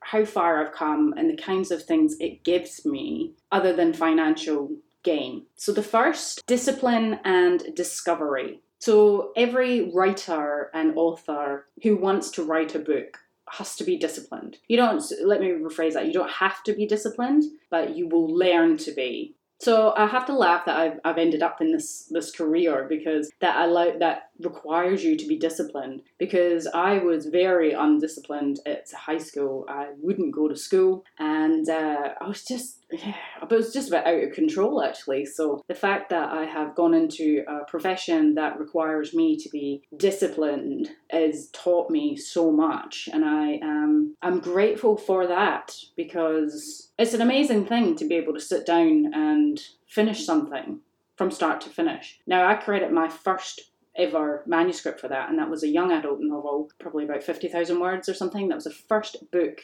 how 0.00 0.26
far 0.26 0.64
I've 0.64 0.74
come 0.74 1.14
and 1.16 1.30
the 1.30 1.42
kinds 1.42 1.70
of 1.70 1.82
things 1.82 2.16
it 2.20 2.44
gives 2.44 2.84
me 2.84 3.32
other 3.50 3.72
than 3.72 3.94
financial 3.94 4.70
gain. 5.02 5.46
So 5.56 5.72
the 5.72 5.82
first, 5.82 6.46
discipline 6.46 7.18
and 7.24 7.74
discovery. 7.74 8.60
So 8.78 9.32
every 9.36 9.90
writer 9.90 10.70
and 10.74 10.92
author 10.96 11.66
who 11.82 11.96
wants 11.96 12.30
to 12.32 12.44
write 12.44 12.74
a 12.74 12.78
book 12.78 13.18
has 13.48 13.74
to 13.76 13.84
be 13.84 13.96
disciplined. 13.96 14.58
You 14.68 14.76
don't, 14.76 15.02
let 15.24 15.40
me 15.40 15.48
rephrase 15.48 15.94
that, 15.94 16.06
you 16.06 16.12
don't 16.12 16.30
have 16.30 16.62
to 16.64 16.74
be 16.74 16.86
disciplined, 16.86 17.44
but 17.70 17.96
you 17.96 18.06
will 18.06 18.28
learn 18.28 18.76
to 18.78 18.92
be. 18.92 19.34
So 19.60 19.92
I 19.94 20.06
have 20.06 20.24
to 20.26 20.32
laugh 20.32 20.64
that 20.64 20.76
I've, 20.76 21.00
I've 21.04 21.18
ended 21.18 21.42
up 21.42 21.60
in 21.60 21.72
this 21.72 22.06
this 22.10 22.30
career 22.30 22.86
because 22.88 23.30
that 23.40 23.56
allow 23.62 23.98
that 23.98 24.30
requires 24.40 25.04
you 25.04 25.16
to 25.16 25.26
be 25.26 25.38
disciplined. 25.38 26.02
Because 26.18 26.66
I 26.66 26.98
was 26.98 27.26
very 27.26 27.72
undisciplined 27.72 28.60
at 28.64 28.90
high 28.90 29.18
school. 29.18 29.66
I 29.68 29.88
wouldn't 30.00 30.34
go 30.34 30.48
to 30.48 30.56
school, 30.56 31.04
and 31.18 31.68
uh, 31.68 32.14
I 32.20 32.26
was 32.26 32.42
just 32.42 32.79
yeah, 32.92 33.14
I 33.40 33.44
was 33.44 33.72
just 33.72 33.88
about 33.88 34.06
out 34.06 34.22
of 34.22 34.32
control 34.32 34.82
actually. 34.82 35.24
So 35.24 35.62
the 35.68 35.74
fact 35.74 36.10
that 36.10 36.30
I 36.30 36.44
have 36.44 36.74
gone 36.74 36.94
into 36.94 37.44
a 37.48 37.64
profession 37.64 38.34
that 38.34 38.58
requires 38.58 39.14
me 39.14 39.36
to 39.36 39.48
be 39.48 39.82
disciplined 39.96 40.90
has 41.10 41.48
taught 41.52 41.90
me 41.90 42.16
so 42.16 42.50
much, 42.50 43.08
and 43.12 43.24
I 43.24 43.58
am 43.62 44.16
I'm 44.22 44.40
grateful 44.40 44.96
for 44.96 45.26
that 45.26 45.74
because 45.96 46.90
it's 46.98 47.14
an 47.14 47.22
amazing 47.22 47.66
thing 47.66 47.96
to 47.96 48.04
be 48.04 48.16
able 48.16 48.34
to 48.34 48.40
sit 48.40 48.66
down 48.66 49.12
and 49.14 49.60
finish 49.86 50.24
something 50.24 50.80
from 51.16 51.30
start 51.30 51.60
to 51.60 51.68
finish. 51.68 52.18
Now, 52.26 52.48
I 52.48 52.54
credit 52.54 52.92
my 52.92 53.06
first 53.08 53.60
ever 53.94 54.42
manuscript 54.46 55.00
for 55.00 55.08
that, 55.08 55.28
and 55.28 55.38
that 55.38 55.50
was 55.50 55.62
a 55.62 55.68
young 55.68 55.92
adult 55.92 56.20
novel, 56.20 56.70
probably 56.78 57.04
about 57.04 57.22
50,000 57.22 57.78
words 57.78 58.08
or 58.08 58.14
something. 58.14 58.48
That 58.48 58.54
was 58.54 58.64
the 58.64 58.70
first 58.70 59.30
book 59.30 59.60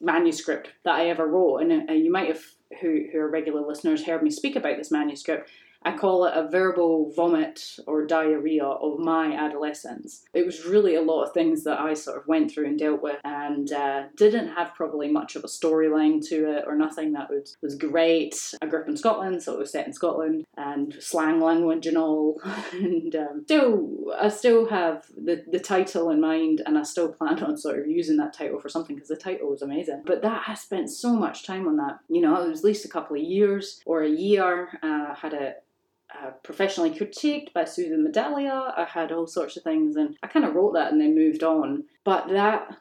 manuscript 0.00 0.72
that 0.84 0.96
I 0.96 1.06
ever 1.06 1.26
wrote, 1.26 1.58
and 1.58 1.88
uh, 1.88 1.92
you 1.94 2.12
might 2.12 2.28
have, 2.28 2.42
who, 2.80 3.04
who 3.12 3.18
are 3.18 3.28
regular 3.28 3.60
listeners, 3.60 4.04
heard 4.04 4.22
me 4.22 4.30
speak 4.30 4.56
about 4.56 4.76
this 4.76 4.90
manuscript. 4.90 5.50
I 5.82 5.96
call 5.96 6.26
it 6.26 6.34
a 6.34 6.48
verbal 6.48 7.12
vomit 7.16 7.78
or 7.86 8.04
diarrhea 8.04 8.64
of 8.64 8.98
my 8.98 9.32
adolescence. 9.32 10.24
It 10.34 10.44
was 10.44 10.66
really 10.66 10.94
a 10.94 11.02
lot 11.02 11.24
of 11.24 11.32
things 11.32 11.64
that 11.64 11.80
I 11.80 11.94
sort 11.94 12.18
of 12.18 12.26
went 12.26 12.50
through 12.50 12.66
and 12.66 12.78
dealt 12.78 13.02
with 13.02 13.16
and 13.24 13.72
uh, 13.72 14.04
didn't 14.16 14.48
have 14.48 14.74
probably 14.74 15.10
much 15.10 15.36
of 15.36 15.44
a 15.44 15.48
storyline 15.48 16.26
to 16.28 16.56
it 16.56 16.64
or 16.66 16.76
nothing 16.76 17.12
that 17.12 17.30
was, 17.30 17.56
was 17.62 17.76
great. 17.76 18.54
I 18.60 18.66
grew 18.66 18.82
up 18.82 18.88
in 18.88 18.96
Scotland, 18.96 19.42
so 19.42 19.54
it 19.54 19.58
was 19.58 19.72
set 19.72 19.86
in 19.86 19.92
Scotland 19.94 20.44
and 20.56 20.94
slang 21.00 21.40
language 21.40 21.86
and 21.86 21.96
all. 21.96 22.40
and 22.72 23.14
um, 23.16 23.42
still, 23.44 24.12
I 24.20 24.28
still 24.28 24.68
have 24.68 25.06
the, 25.16 25.44
the 25.50 25.60
title 25.60 26.10
in 26.10 26.20
mind 26.20 26.60
and 26.66 26.76
I 26.76 26.82
still 26.82 27.12
plan 27.12 27.42
on 27.42 27.56
sort 27.56 27.78
of 27.78 27.86
using 27.86 28.18
that 28.18 28.34
title 28.34 28.60
for 28.60 28.68
something 28.68 28.96
because 28.96 29.08
the 29.08 29.16
title 29.16 29.48
was 29.48 29.62
amazing. 29.62 30.02
But 30.04 30.20
that 30.22 30.42
I 30.46 30.54
spent 30.54 30.90
so 30.90 31.14
much 31.14 31.46
time 31.46 31.66
on 31.66 31.76
that. 31.78 32.00
You 32.10 32.20
know, 32.20 32.42
it 32.42 32.48
was 32.48 32.60
at 32.60 32.64
least 32.64 32.84
a 32.84 32.88
couple 32.88 33.16
of 33.16 33.22
years 33.22 33.80
or 33.86 34.02
a 34.02 34.10
year. 34.10 34.78
Uh, 34.82 35.14
had 35.14 35.32
a 35.32 35.54
uh, 36.18 36.30
professionally 36.42 36.90
critiqued 36.90 37.52
by 37.52 37.64
Susan 37.64 38.06
Medaglia. 38.06 38.72
I 38.76 38.84
had 38.84 39.12
all 39.12 39.26
sorts 39.26 39.56
of 39.56 39.62
things, 39.62 39.96
and 39.96 40.16
I 40.22 40.26
kind 40.26 40.44
of 40.44 40.54
wrote 40.54 40.74
that 40.74 40.92
and 40.92 41.00
then 41.00 41.14
moved 41.14 41.42
on. 41.42 41.84
But 42.04 42.28
that 42.28 42.76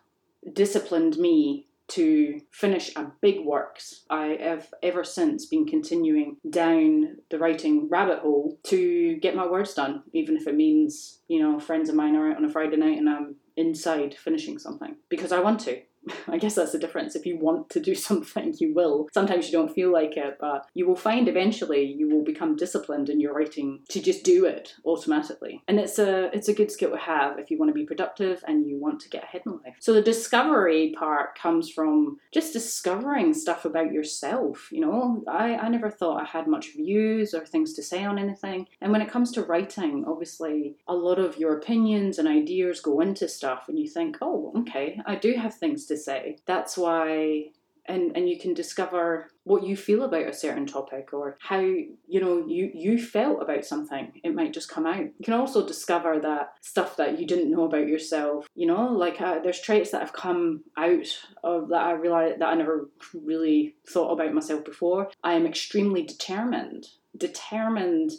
disciplined 0.54 1.18
me 1.18 1.68
to 1.90 2.40
finish 2.52 2.96
a 2.96 3.12
big 3.20 3.44
works. 3.44 4.06
I 4.10 4.38
have 4.42 4.72
ever 4.84 5.04
since 5.04 5.48
been 5.48 5.66
continuing 5.66 6.38
down 6.50 7.18
the 7.30 7.40
writing 7.40 7.90
rabbit 7.90 8.20
hole 8.20 8.60
to 8.66 9.18
get 9.18 9.36
my 9.36 9.48
words 9.48 9.74
done, 9.74 10.04
even 10.14 10.38
if 10.38 10.48
it 10.48 10.56
means, 10.56 11.20
you 11.28 11.42
know, 11.42 11.60
friends 11.60 11.90
of 11.90 11.96
mine 11.96 12.16
are 12.16 12.30
out 12.30 12.38
on 12.38 12.46
a 12.46 12.50
Friday 12.50 12.78
night 12.78 13.00
and 13.00 13.10
I'm 13.10 13.36
inside 13.58 14.14
finishing 14.14 14.60
something 14.60 14.96
because 15.10 15.32
I 15.32 15.40
want 15.40 15.60
to. 15.62 15.82
I 16.28 16.38
guess 16.38 16.56
that's 16.56 16.72
the 16.72 16.80
difference. 16.80 17.16
If 17.16 17.26
you 17.26 17.38
want 17.38 17.70
to 17.72 17.80
do 17.80 17.96
something, 18.10 18.56
you 18.60 18.74
will. 18.74 19.08
Sometimes 19.14 19.48
you 19.48 19.52
don't 19.52 19.74
feel 19.74 19.92
like 19.92 20.18
it, 20.18 20.38
but 20.40 20.68
you 20.74 20.88
will 20.88 20.96
find 20.96 21.28
eventually 21.28 21.84
you 21.84 22.10
will 22.10 22.24
become 22.24 22.56
disciplined 22.56 23.10
in 23.10 23.20
your 23.20 23.34
writing 23.34 23.80
to 23.90 24.02
just 24.02 24.24
do 24.24 24.46
it 24.46 24.76
automatically. 24.86 25.64
And 25.68 25.80
it's 25.80 26.00
a 26.00 26.30
it's 26.36 26.48
a 26.48 26.54
good 26.54 26.72
skill 26.72 26.92
to 26.92 26.98
have 26.98 27.40
if 27.40 27.50
you 27.52 27.58
want 27.58 27.70
to 27.70 27.74
be 27.74 27.86
productive 27.86 28.44
and 28.48 28.68
you 28.68 28.80
want 28.80 29.00
to 29.02 29.10
get 29.10 29.24
ahead 29.24 29.42
in 29.46 29.60
life. 29.64 29.76
So 29.80 29.94
the 29.94 30.02
discovery 30.02 30.94
part 30.98 31.38
comes 31.38 31.70
from 31.70 32.20
just 32.34 32.54
discovering 32.54 33.34
stuff 33.34 33.66
about 33.66 33.92
yourself. 33.92 34.70
You 34.72 34.82
know, 34.82 35.24
I, 35.28 35.56
I 35.56 35.70
never 35.70 35.90
thought 35.90 36.22
I 36.22 36.26
had 36.26 36.48
much 36.48 36.74
views 36.76 37.34
or 37.34 37.46
things 37.46 37.74
to 37.74 37.84
say 37.84 38.04
on 38.04 38.18
anything. 38.18 38.68
And 38.82 38.92
when 38.92 39.02
it 39.02 39.12
comes 39.12 39.32
to 39.34 39.44
writing, 39.44 40.06
obviously 40.08 40.78
a 40.88 40.94
lot 40.94 41.20
of 41.20 41.38
your 41.38 41.58
opinions 41.58 42.20
and 42.20 42.28
ideas 42.28 42.80
go 42.82 43.00
into 43.02 43.28
stuff 43.28 43.66
and 43.68 43.78
you 43.80 43.88
think, 43.88 44.18
oh, 44.22 44.54
okay, 44.58 45.00
I 45.06 45.16
do 45.16 45.34
have 45.34 45.56
things 45.56 45.86
to 45.88 45.98
say. 46.00 46.38
That's 46.46 46.78
why 46.78 47.52
and 47.86 48.16
and 48.16 48.30
you 48.30 48.40
can 48.40 48.54
discover 48.54 49.32
what 49.44 49.64
you 49.64 49.76
feel 49.76 50.04
about 50.04 50.28
a 50.28 50.34
certain 50.34 50.68
topic 50.68 51.10
or 51.12 51.38
how 51.40 51.60
you 51.60 52.20
know 52.22 52.46
you 52.48 52.72
you 52.74 53.04
felt 53.04 53.42
about 53.42 53.66
something. 53.66 54.22
It 54.24 54.36
might 54.36 54.54
just 54.54 54.70
come 54.70 54.86
out. 54.86 55.00
You 55.02 55.24
can 55.24 55.34
also 55.34 55.66
discover 55.66 56.20
that 56.20 56.54
stuff 56.62 56.98
that 56.98 57.20
you 57.20 57.26
didn't 57.26 57.52
know 57.52 57.64
about 57.64 57.88
yourself 57.88 58.48
you 58.56 58.68
know 58.68 58.88
like 58.88 59.20
uh, 59.22 59.40
there's 59.40 59.62
traits 59.62 59.92
that 59.92 60.02
have 60.02 60.14
come 60.14 60.64
out 60.78 61.08
of 61.44 61.70
that 61.70 61.82
i 61.82 61.92
realized 61.92 62.40
that 62.40 62.50
i 62.50 62.56
never 62.56 62.90
really 63.14 63.76
thought 63.88 64.12
about 64.12 64.34
myself 64.34 64.64
before. 64.64 65.10
I 65.24 65.34
am 65.34 65.46
extremely 65.46 66.04
determined 66.04 66.88
determined 67.18 68.12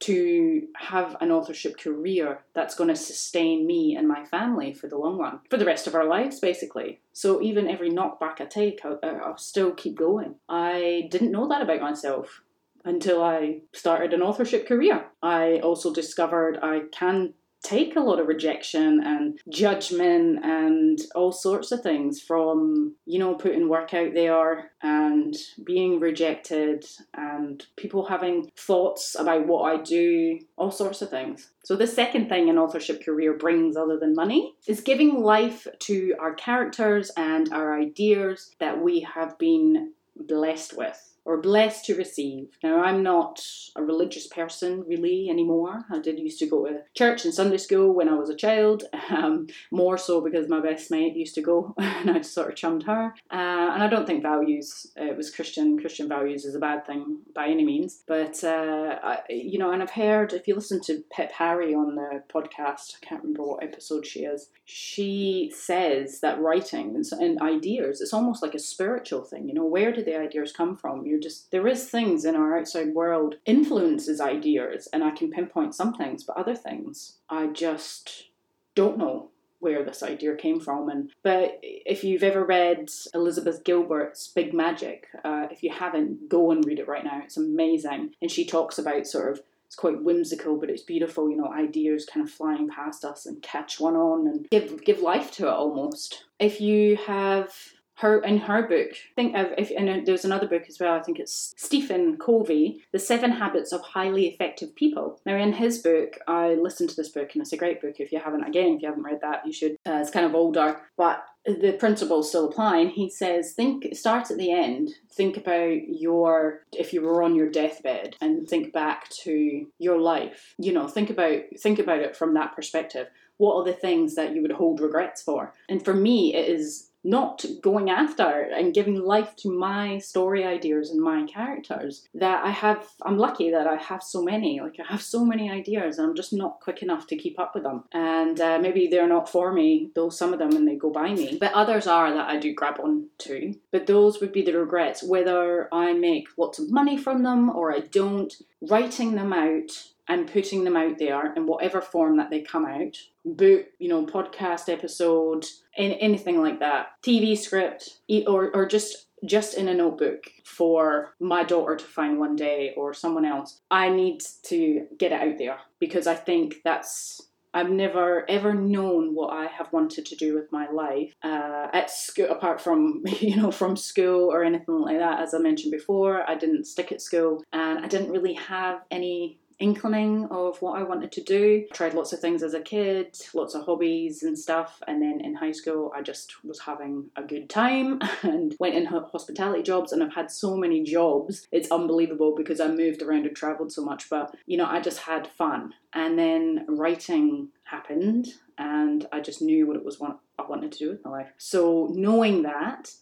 to 0.00 0.68
have 0.76 1.16
an 1.20 1.32
authorship 1.32 1.78
career 1.78 2.44
that's 2.54 2.74
going 2.74 2.88
to 2.88 2.96
sustain 2.96 3.66
me 3.66 3.96
and 3.96 4.06
my 4.06 4.24
family 4.24 4.72
for 4.72 4.86
the 4.86 4.96
long 4.96 5.18
run, 5.18 5.40
for 5.50 5.56
the 5.56 5.64
rest 5.64 5.86
of 5.86 5.94
our 5.94 6.04
lives, 6.04 6.38
basically. 6.38 7.00
So 7.12 7.42
even 7.42 7.68
every 7.68 7.90
knockback 7.90 8.40
I 8.40 8.44
take, 8.44 8.80
I'll, 8.84 8.98
uh, 9.02 9.18
I'll 9.24 9.38
still 9.38 9.72
keep 9.72 9.96
going. 9.96 10.36
I 10.48 11.08
didn't 11.10 11.32
know 11.32 11.48
that 11.48 11.62
about 11.62 11.80
myself 11.80 12.42
until 12.84 13.22
I 13.22 13.62
started 13.72 14.14
an 14.14 14.22
authorship 14.22 14.68
career. 14.68 15.06
I 15.22 15.58
also 15.58 15.92
discovered 15.92 16.58
I 16.62 16.82
can 16.92 17.34
take 17.62 17.96
a 17.96 18.00
lot 18.00 18.20
of 18.20 18.28
rejection 18.28 19.02
and 19.04 19.38
judgment 19.48 20.44
and 20.44 20.98
all 21.14 21.32
sorts 21.32 21.72
of 21.72 21.82
things 21.82 22.20
from, 22.20 22.94
you 23.04 23.18
know, 23.18 23.34
putting 23.34 23.68
work 23.68 23.94
out 23.94 24.14
there 24.14 24.70
and 24.82 25.36
being 25.64 26.00
rejected 26.00 26.84
and 27.14 27.66
people 27.76 28.06
having 28.06 28.50
thoughts 28.56 29.16
about 29.18 29.46
what 29.46 29.62
I 29.62 29.82
do, 29.82 30.38
all 30.56 30.70
sorts 30.70 31.02
of 31.02 31.10
things. 31.10 31.50
So, 31.64 31.76
the 31.76 31.86
second 31.86 32.28
thing 32.28 32.48
an 32.48 32.58
authorship 32.58 33.04
career 33.04 33.34
brings, 33.34 33.76
other 33.76 33.98
than 33.98 34.14
money, 34.14 34.54
is 34.66 34.80
giving 34.80 35.22
life 35.22 35.66
to 35.80 36.14
our 36.18 36.34
characters 36.34 37.10
and 37.16 37.52
our 37.52 37.78
ideas 37.78 38.54
that 38.60 38.80
we 38.80 39.00
have 39.00 39.36
been 39.38 39.92
blessed 40.16 40.76
with 40.76 41.08
or 41.28 41.36
blessed 41.36 41.84
to 41.84 41.94
receive. 41.94 42.56
Now, 42.62 42.82
I'm 42.82 43.02
not 43.02 43.46
a 43.76 43.82
religious 43.82 44.26
person 44.26 44.82
really 44.86 45.28
anymore. 45.28 45.84
I 45.90 45.98
did 45.98 46.18
used 46.18 46.38
to 46.38 46.46
go 46.46 46.66
to 46.66 46.80
church 46.94 47.26
and 47.26 47.34
Sunday 47.34 47.58
school 47.58 47.92
when 47.92 48.08
I 48.08 48.14
was 48.14 48.30
a 48.30 48.34
child, 48.34 48.84
um, 49.10 49.46
more 49.70 49.98
so 49.98 50.22
because 50.22 50.48
my 50.48 50.60
best 50.60 50.90
mate 50.90 51.14
used 51.14 51.34
to 51.34 51.42
go 51.42 51.74
and 51.78 52.10
I 52.10 52.22
sort 52.22 52.48
of 52.48 52.56
chummed 52.56 52.84
her. 52.84 53.14
Uh, 53.30 53.68
and 53.74 53.82
I 53.82 53.88
don't 53.88 54.06
think 54.06 54.22
values, 54.22 54.86
uh, 54.98 55.04
it 55.04 55.18
was 55.18 55.30
Christian, 55.30 55.78
Christian 55.78 56.08
values 56.08 56.46
is 56.46 56.54
a 56.54 56.58
bad 56.58 56.86
thing 56.86 57.18
by 57.34 57.48
any 57.48 57.64
means. 57.64 58.02
But, 58.06 58.42
uh, 58.42 58.98
I, 59.02 59.18
you 59.28 59.58
know, 59.58 59.70
and 59.70 59.82
I've 59.82 59.90
heard, 59.90 60.32
if 60.32 60.48
you 60.48 60.54
listen 60.54 60.80
to 60.84 61.04
Pip 61.14 61.32
Harry 61.32 61.74
on 61.74 61.94
the 61.94 62.22
podcast, 62.32 62.94
I 62.96 63.06
can't 63.06 63.22
remember 63.22 63.42
what 63.42 63.62
episode 63.62 64.06
she 64.06 64.20
is, 64.20 64.48
she 64.64 65.52
says 65.54 66.20
that 66.20 66.40
writing 66.40 67.02
and 67.12 67.42
ideas, 67.42 68.00
it's 68.00 68.14
almost 68.14 68.42
like 68.42 68.54
a 68.54 68.58
spiritual 68.58 69.24
thing. 69.24 69.46
You 69.46 69.54
know, 69.54 69.66
where 69.66 69.92
do 69.92 70.02
the 70.02 70.18
ideas 70.18 70.52
come 70.52 70.74
from? 70.74 71.04
You're 71.04 71.17
just 71.20 71.50
there 71.50 71.66
is 71.68 71.88
things 71.88 72.24
in 72.24 72.34
our 72.34 72.58
outside 72.58 72.94
world 72.94 73.36
influences 73.44 74.20
ideas 74.20 74.88
and 74.92 75.04
I 75.04 75.10
can 75.10 75.30
pinpoint 75.30 75.74
some 75.74 75.94
things, 75.94 76.24
but 76.24 76.36
other 76.36 76.54
things 76.54 77.18
I 77.28 77.46
just 77.48 78.28
don't 78.74 78.98
know 78.98 79.30
where 79.60 79.84
this 79.84 80.02
idea 80.02 80.36
came 80.36 80.60
from. 80.60 80.88
And 80.88 81.10
but 81.22 81.58
if 81.62 82.04
you've 82.04 82.22
ever 82.22 82.44
read 82.44 82.90
Elizabeth 83.14 83.64
Gilbert's 83.64 84.28
Big 84.28 84.54
Magic, 84.54 85.08
uh, 85.24 85.48
if 85.50 85.62
you 85.62 85.72
haven't, 85.72 86.28
go 86.28 86.50
and 86.50 86.64
read 86.64 86.78
it 86.78 86.88
right 86.88 87.04
now. 87.04 87.20
It's 87.24 87.36
amazing, 87.36 88.14
and 88.22 88.30
she 88.30 88.44
talks 88.44 88.78
about 88.78 89.06
sort 89.06 89.32
of. 89.32 89.42
It's 89.66 89.76
quite 89.76 90.02
whimsical, 90.02 90.56
but 90.56 90.70
it's 90.70 90.80
beautiful. 90.80 91.28
You 91.28 91.36
know, 91.36 91.52
ideas 91.52 92.06
kind 92.06 92.26
of 92.26 92.32
flying 92.32 92.70
past 92.70 93.04
us 93.04 93.26
and 93.26 93.42
catch 93.42 93.78
one 93.78 93.96
on 93.96 94.26
and 94.26 94.48
give 94.48 94.82
give 94.82 95.02
life 95.02 95.30
to 95.32 95.46
it 95.46 95.52
almost. 95.52 96.24
If 96.38 96.58
you 96.58 96.96
have 96.96 97.52
her 97.98 98.22
in 98.22 98.38
her 98.38 98.62
book. 98.62 98.90
Think 99.16 99.36
of, 99.36 99.48
if 99.58 99.72
and 99.76 100.06
there's 100.06 100.24
another 100.24 100.46
book 100.46 100.64
as 100.68 100.78
well. 100.78 100.94
I 100.94 101.02
think 101.02 101.18
it's 101.18 101.54
Stephen 101.56 102.16
Covey, 102.16 102.82
The 102.92 102.98
Seven 102.98 103.32
Habits 103.32 103.72
of 103.72 103.80
Highly 103.80 104.26
Effective 104.26 104.74
People. 104.76 105.20
Now, 105.26 105.36
in 105.36 105.52
his 105.52 105.78
book, 105.78 106.18
I 106.28 106.54
listened 106.54 106.90
to 106.90 106.96
this 106.96 107.08
book, 107.08 107.30
and 107.32 107.42
it's 107.42 107.52
a 107.52 107.56
great 107.56 107.80
book. 107.80 107.96
If 107.98 108.12
you 108.12 108.20
haven't, 108.20 108.44
again, 108.44 108.74
if 108.74 108.82
you 108.82 108.88
haven't 108.88 109.02
read 109.02 109.20
that, 109.22 109.44
you 109.44 109.52
should. 109.52 109.72
Uh, 109.84 109.98
it's 110.00 110.10
kind 110.10 110.26
of 110.26 110.34
older, 110.34 110.80
but 110.96 111.24
the 111.44 111.72
principles 111.72 112.28
still 112.28 112.48
apply. 112.48 112.78
And 112.78 112.90
he 112.90 113.10
says, 113.10 113.52
think 113.52 113.88
start 113.96 114.30
at 114.30 114.38
the 114.38 114.52
end. 114.52 114.90
Think 115.10 115.36
about 115.36 115.88
your 115.88 116.60
if 116.72 116.92
you 116.92 117.02
were 117.02 117.22
on 117.22 117.34
your 117.34 117.50
deathbed, 117.50 118.14
and 118.20 118.48
think 118.48 118.72
back 118.72 119.08
to 119.24 119.66
your 119.78 119.98
life. 119.98 120.54
You 120.58 120.72
know, 120.72 120.86
think 120.86 121.10
about 121.10 121.40
think 121.58 121.80
about 121.80 122.00
it 122.00 122.16
from 122.16 122.34
that 122.34 122.54
perspective 122.54 123.08
what 123.38 123.54
are 123.54 123.64
the 123.64 123.72
things 123.72 124.16
that 124.16 124.34
you 124.34 124.42
would 124.42 124.52
hold 124.52 124.80
regrets 124.80 125.22
for? 125.22 125.54
And 125.68 125.84
for 125.84 125.94
me, 125.94 126.34
it 126.34 126.48
is 126.48 126.87
not 127.04 127.44
going 127.62 127.90
after 127.90 128.48
and 128.54 128.74
giving 128.74 129.00
life 129.00 129.34
to 129.36 129.50
my 129.50 129.98
story 129.98 130.44
ideas 130.44 130.90
and 130.90 131.00
my 131.00 131.24
characters 131.26 132.06
that 132.14 132.44
I 132.44 132.50
have 132.50 132.86
I'm 133.02 133.18
lucky 133.18 133.50
that 133.50 133.66
I 133.66 133.76
have 133.76 134.02
so 134.02 134.22
many 134.22 134.60
like 134.60 134.76
I 134.80 134.90
have 134.90 135.02
so 135.02 135.24
many 135.24 135.50
ideas 135.50 135.98
and 135.98 136.08
I'm 136.08 136.16
just 136.16 136.32
not 136.32 136.60
quick 136.60 136.82
enough 136.82 137.06
to 137.08 137.16
keep 137.16 137.38
up 137.38 137.54
with 137.54 137.62
them. 137.62 137.84
And 137.92 138.40
uh, 138.40 138.58
maybe 138.60 138.88
they're 138.88 139.08
not 139.08 139.28
for 139.28 139.52
me 139.52 139.90
though 139.94 140.10
some 140.10 140.32
of 140.32 140.38
them 140.38 140.52
and 140.52 140.66
they 140.66 140.76
go 140.76 140.90
by 140.90 141.14
me 141.14 141.38
but 141.40 141.52
others 141.52 141.86
are 141.86 142.12
that 142.12 142.28
I 142.28 142.38
do 142.38 142.54
grab 142.54 142.80
on 142.80 143.06
to. 143.18 143.54
But 143.70 143.86
those 143.86 144.20
would 144.20 144.32
be 144.32 144.42
the 144.42 144.58
regrets 144.58 145.02
whether 145.02 145.72
I 145.72 145.92
make 145.92 146.28
lots 146.36 146.58
of 146.58 146.70
money 146.70 146.96
from 146.96 147.22
them 147.22 147.50
or 147.50 147.72
I 147.72 147.80
don't 147.80 148.32
writing 148.60 149.14
them 149.14 149.32
out 149.32 149.70
and 150.08 150.30
putting 150.30 150.64
them 150.64 150.76
out 150.76 150.98
there 150.98 151.32
in 151.34 151.46
whatever 151.46 151.80
form 151.80 152.16
that 152.16 152.30
they 152.30 152.40
come 152.40 152.64
out. 152.64 152.96
Book 153.24 153.66
you 153.78 153.88
know 153.88 154.06
podcast 154.06 154.68
episode 154.72 155.44
in, 155.76 155.92
anything 155.92 156.40
like 156.40 156.60
that. 156.60 156.88
Tv 157.02 157.36
script 157.36 158.00
or, 158.26 158.50
or 158.54 158.66
just 158.66 159.06
just 159.24 159.54
in 159.54 159.68
a 159.68 159.74
notebook 159.74 160.24
for 160.44 161.14
my 161.20 161.42
daughter 161.42 161.76
to 161.76 161.84
find 161.84 162.18
one 162.18 162.36
day 162.36 162.72
or 162.76 162.94
someone 162.94 163.24
else. 163.24 163.60
I 163.70 163.88
need 163.88 164.22
to 164.44 164.86
get 164.96 165.12
it 165.12 165.20
out 165.20 165.38
there 165.38 165.58
because 165.80 166.06
i 166.06 166.14
think 166.14 166.56
that's 166.64 167.20
I've 167.54 167.70
never 167.70 168.28
ever 168.28 168.52
known 168.54 169.14
what 169.14 169.32
I 169.32 169.46
have 169.46 169.72
wanted 169.72 170.04
to 170.06 170.16
do 170.16 170.34
with 170.34 170.52
my 170.52 170.70
life 170.70 171.14
uh, 171.22 171.68
at 171.72 171.90
school, 171.90 172.28
apart 172.28 172.60
from 172.60 173.02
you 173.20 173.36
know 173.36 173.50
from 173.50 173.76
school 173.76 174.30
or 174.30 174.44
anything 174.44 174.80
like 174.80 174.98
that. 174.98 175.20
As 175.20 175.34
I 175.34 175.38
mentioned 175.38 175.72
before, 175.72 176.28
I 176.28 176.34
didn't 176.34 176.66
stick 176.66 176.92
at 176.92 177.00
school, 177.00 177.42
and 177.52 177.84
I 177.84 177.88
didn't 177.88 178.12
really 178.12 178.34
have 178.34 178.82
any 178.90 179.40
inkling 179.58 180.26
of 180.30 180.60
what 180.62 180.78
I 180.78 180.82
wanted 180.82 181.12
to 181.12 181.22
do. 181.22 181.64
I 181.70 181.74
tried 181.74 181.94
lots 181.94 182.12
of 182.12 182.20
things 182.20 182.42
as 182.42 182.54
a 182.54 182.60
kid, 182.60 183.18
lots 183.34 183.54
of 183.54 183.64
hobbies 183.64 184.22
and 184.22 184.38
stuff, 184.38 184.80
and 184.86 185.02
then 185.02 185.20
in 185.20 185.34
high 185.34 185.52
school 185.52 185.92
I 185.94 186.02
just 186.02 186.44
was 186.44 186.60
having 186.60 187.10
a 187.16 187.22
good 187.22 187.50
time 187.50 188.00
and 188.22 188.54
went 188.58 188.74
in 188.74 188.86
hospitality 188.86 189.62
jobs 189.62 189.92
and 189.92 190.02
I've 190.02 190.14
had 190.14 190.30
so 190.30 190.56
many 190.56 190.82
jobs. 190.82 191.46
It's 191.52 191.70
unbelievable 191.70 192.34
because 192.36 192.60
I 192.60 192.68
moved 192.68 193.02
around 193.02 193.26
and 193.26 193.36
traveled 193.36 193.72
so 193.72 193.84
much, 193.84 194.08
but 194.08 194.34
you 194.46 194.56
know, 194.56 194.66
I 194.66 194.80
just 194.80 195.00
had 195.00 195.26
fun. 195.26 195.74
And 195.92 196.18
then 196.18 196.66
writing 196.68 197.48
happened 197.64 198.28
and 198.56 199.06
I 199.12 199.20
just 199.20 199.42
knew 199.42 199.66
what 199.66 199.76
it 199.76 199.84
was 199.84 199.98
what 200.00 200.18
I 200.38 200.42
wanted 200.42 200.72
to 200.72 200.78
do 200.78 200.90
with 200.90 201.04
my 201.04 201.10
life. 201.10 201.28
So 201.38 201.88
knowing 201.92 202.42
that 202.42 202.92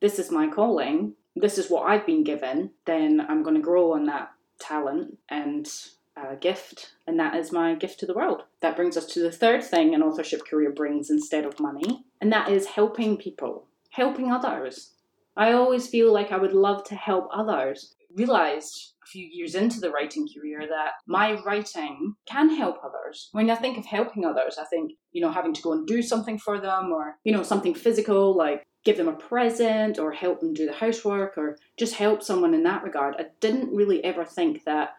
this 0.00 0.18
is 0.18 0.30
my 0.30 0.48
calling, 0.48 1.14
this 1.36 1.58
is 1.58 1.70
what 1.70 1.88
I've 1.88 2.06
been 2.06 2.24
given, 2.24 2.70
then 2.86 3.20
I'm 3.20 3.42
going 3.42 3.56
to 3.56 3.62
grow 3.62 3.92
on 3.92 4.06
that 4.06 4.32
talent 4.60 5.18
and 5.28 5.68
a 6.16 6.36
gift, 6.36 6.92
and 7.06 7.18
that 7.18 7.34
is 7.34 7.52
my 7.52 7.74
gift 7.74 8.00
to 8.00 8.06
the 8.06 8.14
world. 8.14 8.42
That 8.60 8.76
brings 8.76 8.96
us 8.96 9.06
to 9.06 9.20
the 9.20 9.32
third 9.32 9.64
thing 9.64 9.94
an 9.94 10.02
authorship 10.02 10.46
career 10.46 10.72
brings 10.72 11.10
instead 11.10 11.44
of 11.44 11.60
money, 11.60 12.04
and 12.20 12.32
that 12.32 12.48
is 12.48 12.66
helping 12.66 13.16
people, 13.16 13.66
helping 13.90 14.30
others. 14.30 14.92
I 15.36 15.52
always 15.52 15.88
feel 15.88 16.12
like 16.12 16.32
I 16.32 16.38
would 16.38 16.52
love 16.52 16.84
to 16.84 16.94
help 16.94 17.28
others. 17.32 17.94
Realized 18.14 18.94
a 19.04 19.06
few 19.06 19.24
years 19.24 19.54
into 19.54 19.78
the 19.78 19.92
writing 19.92 20.26
career 20.34 20.60
that 20.68 20.94
my 21.06 21.40
writing 21.42 22.16
can 22.26 22.54
help 22.56 22.78
others. 22.84 23.28
When 23.30 23.48
I 23.48 23.54
think 23.54 23.78
of 23.78 23.86
helping 23.86 24.24
others, 24.24 24.58
I 24.58 24.64
think, 24.64 24.92
you 25.12 25.22
know, 25.22 25.30
having 25.30 25.54
to 25.54 25.62
go 25.62 25.72
and 25.72 25.86
do 25.86 26.02
something 26.02 26.36
for 26.36 26.60
them 26.60 26.90
or, 26.92 27.18
you 27.22 27.32
know, 27.32 27.44
something 27.44 27.72
physical 27.72 28.36
like 28.36 28.64
give 28.84 28.96
them 28.96 29.08
a 29.08 29.12
present 29.12 29.98
or 29.98 30.12
help 30.12 30.40
them 30.40 30.54
do 30.54 30.66
the 30.66 30.72
housework 30.72 31.36
or 31.36 31.58
just 31.76 31.94
help 31.94 32.22
someone 32.22 32.54
in 32.54 32.62
that 32.62 32.82
regard. 32.82 33.14
I 33.18 33.26
didn't 33.40 33.74
really 33.74 34.02
ever 34.04 34.24
think 34.24 34.64
that 34.64 34.96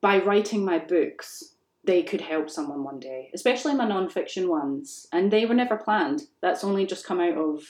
by 0.00 0.18
writing 0.18 0.64
my 0.64 0.78
books, 0.78 1.54
they 1.84 2.02
could 2.02 2.20
help 2.20 2.50
someone 2.50 2.84
one 2.84 3.00
day, 3.00 3.30
especially 3.34 3.74
my 3.74 3.86
non-fiction 3.86 4.48
ones. 4.48 5.06
And 5.12 5.30
they 5.30 5.46
were 5.46 5.54
never 5.54 5.76
planned. 5.76 6.22
That's 6.40 6.64
only 6.64 6.86
just 6.86 7.06
come 7.06 7.20
out 7.20 7.36
of 7.36 7.62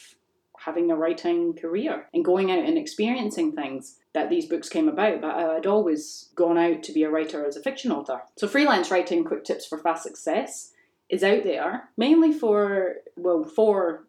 having 0.59 0.91
a 0.91 0.97
writing 0.97 1.55
career 1.55 2.07
and 2.13 2.25
going 2.25 2.51
out 2.51 2.65
and 2.65 2.77
experiencing 2.77 3.53
things 3.53 3.97
that 4.13 4.29
these 4.29 4.47
books 4.47 4.69
came 4.69 4.89
about. 4.89 5.21
But 5.21 5.37
I'd 5.37 5.67
always 5.67 6.29
gone 6.35 6.59
out 6.59 6.83
to 6.83 6.93
be 6.93 7.03
a 7.03 7.11
writer 7.11 7.47
as 7.47 7.57
a 7.57 7.63
fiction 7.63 7.91
author. 7.93 8.23
So 8.37 8.47
freelance 8.47 8.91
writing, 8.91 9.25
quick 9.25 9.45
tips 9.45 9.67
for 9.67 9.79
fast 9.79 10.03
success 10.03 10.73
is 11.09 11.25
out 11.25 11.43
there 11.45 11.89
mainly 11.97 12.33
for 12.33 12.97
well 13.17 13.43
for 13.45 14.05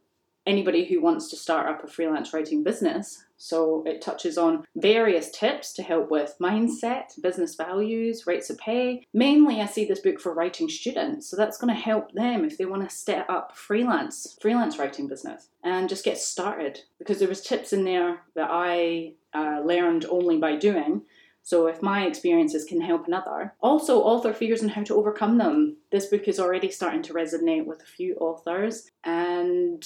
anybody 0.45 0.85
who 0.85 1.01
wants 1.01 1.29
to 1.29 1.35
start 1.35 1.67
up 1.67 1.83
a 1.83 1.87
freelance 1.87 2.33
writing 2.33 2.63
business. 2.63 3.23
So 3.37 3.83
it 3.87 4.01
touches 4.01 4.37
on 4.37 4.65
various 4.75 5.31
tips 5.31 5.73
to 5.73 5.83
help 5.83 6.11
with 6.11 6.35
mindset, 6.39 7.19
business 7.21 7.55
values, 7.55 8.27
rates 8.27 8.51
of 8.51 8.57
pay. 8.59 9.07
Mainly, 9.13 9.61
I 9.61 9.65
see 9.65 9.85
this 9.85 9.99
book 9.99 10.19
for 10.19 10.33
writing 10.33 10.69
students, 10.69 11.27
so 11.27 11.35
that's 11.35 11.57
going 11.57 11.73
to 11.73 11.81
help 11.81 12.11
them 12.11 12.45
if 12.45 12.57
they 12.57 12.65
want 12.65 12.87
to 12.87 12.95
set 12.95 13.27
up 13.29 13.57
freelance 13.57 14.37
freelance 14.39 14.77
writing 14.77 15.07
business 15.07 15.49
and 15.63 15.89
just 15.89 16.05
get 16.05 16.19
started. 16.19 16.81
Because 16.99 17.17
there 17.17 17.27
was 17.27 17.41
tips 17.41 17.73
in 17.73 17.83
there 17.83 18.21
that 18.35 18.49
I 18.51 19.13
uh, 19.33 19.61
learned 19.65 20.05
only 20.05 20.37
by 20.37 20.55
doing. 20.55 21.01
So 21.43 21.65
if 21.65 21.81
my 21.81 22.05
experiences 22.05 22.63
can 22.63 22.81
help 22.81 23.07
another, 23.07 23.55
also 23.61 24.01
author 24.01 24.33
fears 24.33 24.61
and 24.61 24.69
how 24.69 24.83
to 24.83 24.95
overcome 24.95 25.39
them. 25.39 25.77
This 25.91 26.05
book 26.05 26.27
is 26.27 26.39
already 26.39 26.69
starting 26.69 27.01
to 27.03 27.13
resonate 27.13 27.65
with 27.65 27.81
a 27.81 27.85
few 27.85 28.13
authors, 28.15 28.91
and 29.03 29.83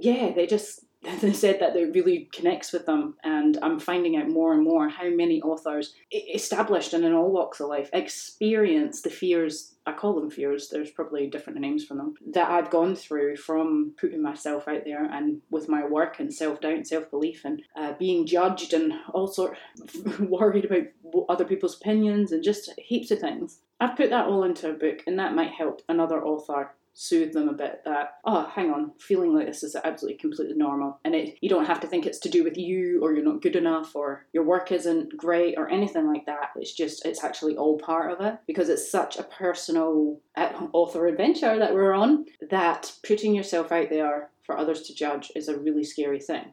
yeah, 0.00 0.32
they 0.34 0.46
just 0.46 0.84
they 1.20 1.32
said 1.32 1.60
that 1.60 1.74
it 1.76 1.94
really 1.94 2.28
connects 2.32 2.72
with 2.72 2.84
them 2.84 3.14
and 3.24 3.58
i'm 3.62 3.78
finding 3.78 4.16
out 4.16 4.28
more 4.28 4.52
and 4.52 4.62
more 4.62 4.88
how 4.88 5.08
many 5.08 5.40
authors 5.40 5.94
established 6.12 6.92
and 6.92 7.04
in 7.04 7.14
all 7.14 7.30
walks 7.30 7.60
of 7.60 7.68
life 7.68 7.88
experience 7.94 9.00
the 9.00 9.08
fears 9.08 9.76
i 9.86 9.92
call 9.92 10.14
them 10.14 10.30
fears 10.30 10.68
there's 10.68 10.90
probably 10.90 11.26
different 11.26 11.58
names 11.58 11.84
for 11.84 11.94
them 11.94 12.14
that 12.32 12.50
i've 12.50 12.70
gone 12.70 12.94
through 12.94 13.34
from 13.34 13.92
putting 13.98 14.22
myself 14.22 14.68
out 14.68 14.84
there 14.84 15.06
and 15.06 15.40
with 15.50 15.70
my 15.70 15.84
work 15.86 16.20
and 16.20 16.34
self-doubt 16.34 16.74
and 16.74 16.86
self-belief 16.86 17.46
and 17.46 17.62
uh, 17.76 17.94
being 17.98 18.26
judged 18.26 18.74
and 18.74 18.92
all 19.14 19.26
sort 19.26 19.56
worried 20.20 20.66
about 20.66 20.84
other 21.30 21.46
people's 21.46 21.76
opinions 21.76 22.30
and 22.30 22.44
just 22.44 22.70
heaps 22.76 23.10
of 23.10 23.18
things 23.18 23.60
i've 23.80 23.96
put 23.96 24.10
that 24.10 24.26
all 24.26 24.44
into 24.44 24.70
a 24.70 24.74
book 24.74 25.02
and 25.06 25.18
that 25.18 25.34
might 25.34 25.50
help 25.50 25.82
another 25.88 26.24
author 26.24 26.72
soothe 26.92 27.32
them 27.32 27.48
a 27.48 27.52
bit 27.52 27.82
that 27.84 28.14
oh 28.24 28.50
hang 28.54 28.70
on 28.70 28.92
feeling 28.98 29.34
like 29.34 29.46
this 29.46 29.62
is 29.62 29.76
absolutely 29.84 30.18
completely 30.18 30.56
normal 30.56 30.98
and 31.04 31.14
it 31.14 31.38
you 31.40 31.48
don't 31.48 31.66
have 31.66 31.80
to 31.80 31.86
think 31.86 32.04
it's 32.04 32.18
to 32.18 32.28
do 32.28 32.42
with 32.42 32.56
you 32.56 33.00
or 33.02 33.12
you're 33.12 33.24
not 33.24 33.40
good 33.40 33.56
enough 33.56 33.94
or 33.94 34.26
your 34.32 34.44
work 34.44 34.72
isn't 34.72 35.16
great 35.16 35.54
or 35.56 35.70
anything 35.70 36.06
like 36.06 36.26
that. 36.26 36.50
It's 36.56 36.72
just 36.72 37.06
it's 37.06 37.22
actually 37.22 37.56
all 37.56 37.78
part 37.78 38.10
of 38.12 38.20
it 38.20 38.38
because 38.46 38.68
it's 38.68 38.90
such 38.90 39.16
a 39.16 39.22
personal 39.22 40.20
author 40.36 41.06
adventure 41.06 41.58
that 41.58 41.72
we're 41.72 41.94
on 41.94 42.26
that 42.50 42.92
putting 43.06 43.34
yourself 43.34 43.70
out 43.70 43.88
there 43.88 44.30
for 44.42 44.58
others 44.58 44.82
to 44.82 44.94
judge 44.94 45.30
is 45.36 45.48
a 45.48 45.58
really 45.58 45.84
scary 45.84 46.20
thing 46.20 46.52